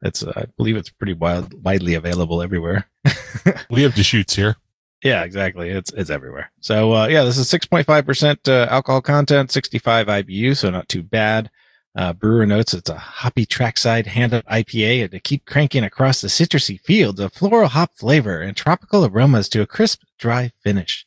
it's 0.02 0.22
uh, 0.22 0.32
I 0.36 0.44
believe 0.56 0.76
it's 0.76 0.90
pretty 0.90 1.12
wild, 1.12 1.62
widely 1.64 1.94
available 1.94 2.42
everywhere. 2.42 2.88
We 3.70 3.82
have 3.82 3.94
Deschutes 3.94 4.34
here. 4.34 4.56
Yeah, 5.02 5.22
exactly. 5.22 5.70
It's 5.70 5.92
it's 5.92 6.10
everywhere. 6.10 6.50
So 6.60 6.92
uh, 6.92 7.06
yeah, 7.06 7.24
this 7.24 7.38
is 7.38 7.48
six 7.48 7.66
point 7.66 7.86
five 7.86 8.04
percent 8.04 8.48
uh, 8.48 8.66
alcohol 8.70 9.00
content, 9.00 9.52
sixty 9.52 9.78
five 9.78 10.06
IBU, 10.06 10.56
so 10.56 10.70
not 10.70 10.88
too 10.88 11.02
bad. 11.02 11.50
Uh, 11.96 12.12
brewer 12.12 12.46
notes 12.46 12.74
it's 12.74 12.90
a 12.90 12.98
hoppy 12.98 13.44
trackside 13.44 14.06
hand 14.06 14.32
up 14.32 14.44
IPA 14.46 15.10
to 15.10 15.18
keep 15.18 15.44
cranking 15.46 15.82
across 15.82 16.20
the 16.20 16.28
citrusy 16.28 16.80
fields 16.80 17.18
of 17.18 17.32
floral 17.32 17.68
hop 17.68 17.92
flavor 17.94 18.40
and 18.40 18.56
tropical 18.56 19.04
aromas 19.04 19.48
to 19.48 19.62
a 19.62 19.66
crisp, 19.66 20.02
dry 20.18 20.52
finish. 20.62 21.06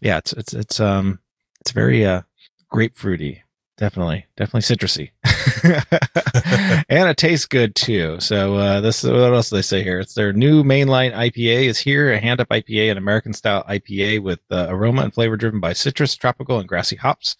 Yeah, 0.00 0.18
it's 0.18 0.32
it's 0.32 0.52
it's 0.52 0.80
um 0.80 1.20
it's 1.60 1.72
very 1.72 2.04
uh 2.04 2.22
grapefruity. 2.72 3.40
Definitely, 3.76 4.26
definitely 4.36 4.62
citrusy, 4.62 5.10
and 6.88 7.08
it 7.08 7.16
tastes 7.16 7.46
good 7.46 7.76
too. 7.76 8.18
So 8.18 8.56
uh, 8.56 8.80
this 8.80 9.04
what 9.04 9.32
else 9.32 9.50
do 9.50 9.56
they 9.56 9.62
say 9.62 9.84
here? 9.84 10.00
It's 10.00 10.14
their 10.14 10.32
new 10.32 10.64
mainline 10.64 11.14
IPA 11.14 11.66
is 11.68 11.78
here, 11.78 12.12
a 12.12 12.18
hand 12.18 12.40
up 12.40 12.48
IPA, 12.48 12.90
an 12.90 12.98
American 12.98 13.32
style 13.32 13.62
IPA 13.68 14.20
with 14.24 14.40
uh, 14.50 14.66
aroma 14.68 15.02
and 15.02 15.14
flavor 15.14 15.36
driven 15.36 15.60
by 15.60 15.74
citrus, 15.74 16.16
tropical, 16.16 16.58
and 16.58 16.68
grassy 16.68 16.96
hops. 16.96 17.36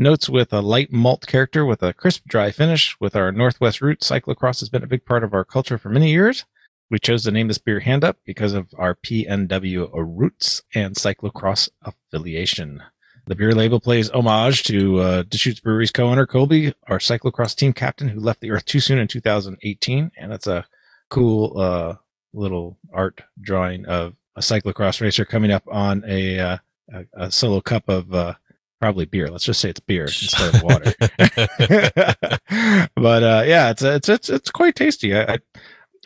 Notes 0.00 0.28
with 0.28 0.52
a 0.52 0.60
light 0.60 0.92
malt 0.92 1.26
character 1.26 1.64
with 1.64 1.82
a 1.82 1.92
crisp, 1.92 2.22
dry 2.28 2.52
finish. 2.52 2.96
With 3.00 3.16
our 3.16 3.32
Northwest 3.32 3.80
roots, 3.80 4.08
cyclocross 4.08 4.60
has 4.60 4.68
been 4.68 4.84
a 4.84 4.88
big 4.88 5.04
part 5.04 5.24
of 5.24 5.34
our 5.34 5.44
culture 5.44 5.76
for 5.76 5.88
many 5.88 6.12
years. 6.12 6.44
We 6.88 7.00
chose 7.00 7.24
to 7.24 7.32
name 7.32 7.48
this 7.48 7.58
beer 7.58 7.80
Hand 7.80 8.04
Up 8.04 8.16
because 8.24 8.52
of 8.52 8.72
our 8.78 8.94
PNW 8.94 9.90
roots 9.92 10.62
and 10.72 10.94
cyclocross 10.94 11.68
affiliation. 11.82 12.80
The 13.26 13.34
beer 13.34 13.52
label 13.52 13.80
plays 13.80 14.08
homage 14.10 14.62
to 14.64 15.00
uh, 15.00 15.22
Deschutes 15.24 15.58
Brewery's 15.58 15.90
co-owner 15.90 16.26
Colby, 16.26 16.74
our 16.86 17.00
cyclocross 17.00 17.56
team 17.56 17.72
captain 17.72 18.08
who 18.08 18.20
left 18.20 18.40
the 18.40 18.52
earth 18.52 18.66
too 18.66 18.80
soon 18.80 19.00
in 19.00 19.08
2018, 19.08 20.12
and 20.16 20.30
that's 20.30 20.46
a 20.46 20.64
cool 21.10 21.58
uh, 21.60 21.96
little 22.32 22.78
art 22.92 23.22
drawing 23.40 23.84
of 23.86 24.14
a 24.36 24.40
cyclocross 24.40 25.00
racer 25.00 25.24
coming 25.24 25.50
up 25.50 25.64
on 25.66 26.04
a 26.06 26.38
uh, 26.38 26.56
a, 26.92 27.04
a 27.14 27.32
solo 27.32 27.60
cup 27.60 27.88
of 27.88 28.14
uh, 28.14 28.34
probably 28.80 29.04
beer. 29.04 29.28
Let's 29.28 29.44
just 29.44 29.60
say 29.60 29.70
it's 29.70 29.80
beer 29.80 30.04
instead 30.06 30.54
of 30.54 30.62
water. 30.62 30.92
but 32.96 33.22
uh, 33.22 33.42
yeah, 33.46 33.70
it's 33.70 33.82
it's 33.82 34.08
it's 34.08 34.28
it's 34.28 34.50
quite 34.50 34.74
tasty. 34.74 35.16
I, 35.16 35.34
I 35.34 35.38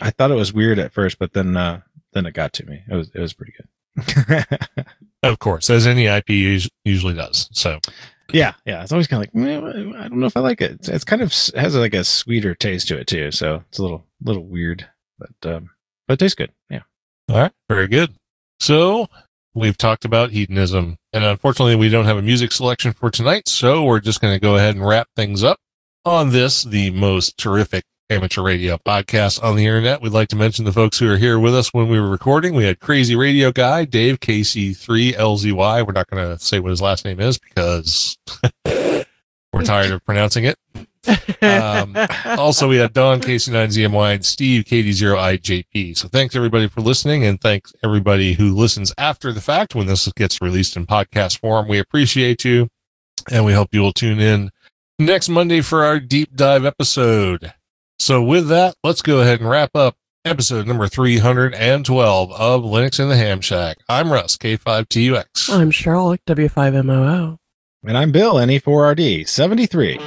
I 0.01 0.11
thought 0.11 0.31
it 0.31 0.37
was 0.37 0.53
weird 0.53 0.79
at 0.79 0.93
first, 0.93 1.19
but 1.19 1.33
then 1.33 1.57
uh, 1.57 1.81
then 2.13 2.27
it 2.27 2.33
got 2.33 2.53
to 2.55 2.67
me. 2.67 2.83
It 2.91 2.95
was 2.95 3.11
it 3.15 3.21
was 3.21 3.33
pretty 3.33 3.53
good. 3.57 4.47
Of 5.25 5.39
course, 5.39 5.71
as 5.71 5.87
any 5.87 6.07
IP 6.07 6.31
usually 6.85 7.15
does. 7.15 7.49
So 7.53 7.79
yeah, 8.33 8.55
yeah. 8.65 8.83
It's 8.83 8.91
always 8.91 9.07
kind 9.07 9.23
of 9.23 9.29
like 9.29 9.35
"Meh, 9.37 9.59
I 9.97 10.09
don't 10.09 10.19
know 10.19 10.27
if 10.27 10.37
I 10.37 10.41
like 10.41 10.61
it. 10.61 10.73
It's, 10.73 10.89
it's 10.89 11.05
kind 11.05 11.23
of 11.23 11.33
has 11.55 11.77
like 11.77 11.95
a 11.95 12.03
sweeter 12.03 12.57
taste 12.57 12.89
to 12.89 12.99
it 12.99 13.07
too, 13.07 13.31
so 13.31 13.63
it's 13.69 13.79
a 13.79 13.83
little 13.83 14.05
little 14.21 14.45
weird, 14.45 14.89
but 15.21 15.55
um, 15.55 15.71
but 16.09 16.15
it 16.15 16.19
tastes 16.19 16.35
good. 16.35 16.51
Yeah. 16.69 16.81
All 17.29 17.37
right, 17.37 17.53
very 17.69 17.87
good. 17.87 18.17
So 18.59 19.09
we've 19.55 19.77
talked 19.77 20.05
about 20.05 20.31
hedonism, 20.31 20.97
and 21.13 21.25
unfortunately, 21.25 21.77
we 21.77 21.89
don't 21.89 22.05
have 22.05 22.17
a 22.17 22.23
music 22.23 22.53
selection 22.53 22.93
for 22.93 23.11
tonight. 23.11 23.49
So 23.49 23.85
we're 23.85 24.01
just 24.01 24.21
going 24.21 24.35
to 24.35 24.41
go 24.41 24.57
ahead 24.57 24.75
and 24.75 24.87
wrap 24.87 25.09
things 25.17 25.43
up 25.43 25.59
on 26.05 26.31
this, 26.31 26.65
the 26.65 26.91
most 26.91 27.39
terrific 27.39 27.85
amateur 28.11 28.43
radio 28.43 28.77
podcast 28.77 29.43
on 29.43 29.57
the 29.57 29.67
internet. 29.67 30.03
We'd 30.03 30.13
like 30.13 30.29
to 30.29 30.37
mention 30.37 30.65
the 30.65 30.73
folks 30.73 30.99
who 30.99 31.11
are 31.11 31.17
here 31.17 31.39
with 31.39 31.55
us 31.55 31.73
when 31.73 31.89
we 31.89 31.99
were 31.99 32.11
recording. 32.11 32.55
We 32.55 32.65
had 32.65 32.81
Crazy 32.81 33.17
Radio 33.17 33.53
Guy, 33.53 33.85
Dave 33.85 34.21
KC3LZY. 34.21 35.87
We're 35.87 35.93
not 35.93 36.09
going 36.09 36.29
to 36.29 36.43
say 36.43 36.61
what 36.61 36.71
his 36.71 36.83
last 36.83 37.05
name 37.05 37.21
is 37.21 37.39
because 37.39 38.19
we're 39.53 39.63
tired 39.63 39.91
of 39.91 40.05
pronouncing 40.05 40.45
it. 40.45 40.59
Um, 41.43 41.97
also, 42.39 42.69
we 42.69 42.77
had 42.77 42.93
Don 42.93 43.21
KC9ZMY 43.21 44.15
and 44.15 44.25
Steve 44.25 44.65
KD0IJP. 44.65 45.97
So 45.97 46.09
thanks 46.09 46.37
everybody 46.37 46.69
for 46.69 46.81
listening 46.81 47.25
and 47.25 47.41
thanks 47.41 47.73
everybody 47.83 48.35
who 48.35 48.55
listens 48.55 48.93
after 48.97 49.33
the 49.33 49.41
fact 49.41 49.75
when 49.75 49.87
this 49.87 50.11
gets 50.13 50.41
released 50.41 50.77
in 50.77 50.87
podcast 50.87 51.39
form. 51.39 51.69
We 51.69 51.79
appreciate 51.79 52.45
you 52.45 52.69
and 53.31 53.45
we 53.45 53.53
hope 53.53 53.69
you 53.73 53.81
will 53.81 53.93
tune 53.93 54.21
in 54.21 54.51
next 54.99 55.29
Monday 55.29 55.61
for 55.61 55.85
our 55.85 56.01
deep 56.01 56.35
dive 56.35 56.65
episode. 56.65 57.53
So 57.99 58.23
with 58.23 58.49
that, 58.49 58.75
let's 58.83 59.03
go 59.03 59.21
ahead 59.21 59.41
and 59.41 59.49
wrap 59.49 59.71
up 59.75 59.97
episode 60.25 60.67
number 60.67 60.89
312 60.89 62.33
of 62.33 62.63
Linux 62.63 63.01
in 63.01 63.09
the 63.09 63.17
Ham 63.17 63.41
Shack. 63.41 63.79
I'm 63.89 64.13
Russ, 64.13 64.37
K5TUX. 64.37 65.53
I'm 65.53 65.71
Cheryl, 65.71 66.17
W5MOO. 66.27 67.39
And 67.85 67.99
I'm 67.99 68.13
Bill, 68.13 68.41
E 68.41 68.45
NE4RD 68.61 69.27
73. 69.27 69.99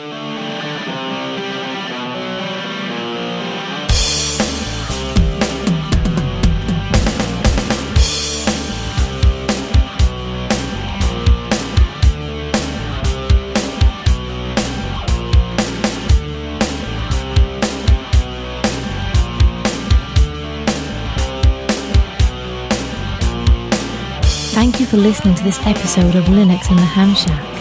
Thank 24.53 24.79
you 24.79 24.85
for 24.85 24.95
listening 24.95 25.35
to 25.35 25.43
this 25.43 25.59
episode 25.65 26.15
of 26.15 26.23
Linux 26.27 26.71
in 26.71 26.77
the 26.77 26.83
Ham 26.83 27.13
Shack. 27.13 27.54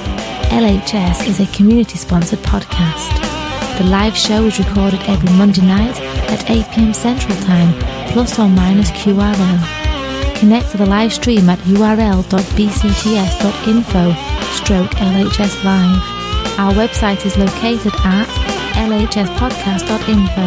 LHS 0.51 1.27
is 1.29 1.41
a 1.41 1.47
community 1.57 1.97
sponsored 1.97 2.39
podcast. 2.41 3.13
The 3.79 3.85
live 3.85 4.17
show 4.17 4.45
is 4.45 4.59
recorded 4.59 5.01
every 5.09 5.31
Monday 5.37 5.63
night 5.63 6.01
at 6.31 6.49
8 6.51 6.65
pm 6.73 6.95
Central 6.95 7.37
Time, 7.43 7.73
plus 8.13 8.39
or 8.39 8.49
minus 8.49 8.91
QRL. 8.93 10.39
Connect 10.39 10.71
to 10.71 10.77
the 10.79 10.87
live 10.87 11.13
stream 11.13 11.49
at 11.49 11.59
url.bcts.info 11.61 12.25
stroke 14.55 14.91
LHS 14.93 15.65
Live. 15.65 16.03
Our 16.59 16.73
website 16.75 17.25
is 17.27 17.37
located 17.37 17.93
at 18.05 18.29
lhspodcast.info. 18.77 20.47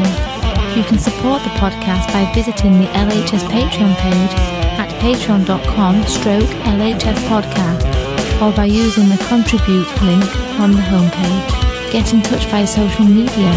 You 0.77 0.83
can 0.83 0.99
support 0.99 1.43
the 1.43 1.49
podcast 1.51 2.13
by 2.13 2.31
visiting 2.33 2.79
the 2.79 2.87
LHS 2.87 3.43
Patreon 3.49 3.95
page 3.97 4.33
at 4.77 4.89
patreon.com 5.01 6.03
stroke 6.03 6.49
LHS 6.65 7.17
podcast 7.27 7.96
or 8.41 8.51
by 8.51 8.65
using 8.65 9.09
the 9.09 9.17
contribute 9.29 9.89
link 10.03 10.25
on 10.59 10.71
the 10.71 10.81
homepage. 10.81 11.91
Get 11.91 12.13
in 12.13 12.21
touch 12.21 12.45
via 12.47 12.67
social 12.67 13.05
media. 13.05 13.51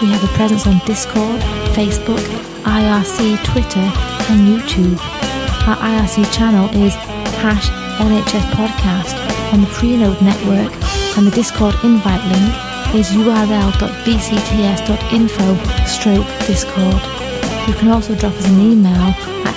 We 0.00 0.08
have 0.10 0.24
a 0.24 0.32
presence 0.34 0.66
on 0.66 0.78
Discord, 0.86 1.40
Facebook, 1.74 2.22
IRC, 2.62 3.44
Twitter, 3.44 3.86
and 4.30 4.48
YouTube. 4.48 4.98
Our 5.66 5.76
IRC 5.76 6.32
channel 6.32 6.68
is 6.76 6.94
hash 7.42 7.68
LHS 7.98 8.46
podcast 8.52 9.16
on 9.52 9.60
the 9.60 9.66
Freenode 9.66 10.20
network 10.22 10.72
and 11.16 11.26
the 11.26 11.30
Discord 11.30 11.74
invite 11.84 12.24
link 12.32 12.54
is 12.94 13.10
url.bcts.info 13.10 13.86
stroke 15.86 16.26
discord. 16.46 17.00
You 17.68 17.74
can 17.74 17.88
also 17.88 18.14
drop 18.14 18.34
us 18.34 18.46
an 18.48 18.60
email 18.60 19.14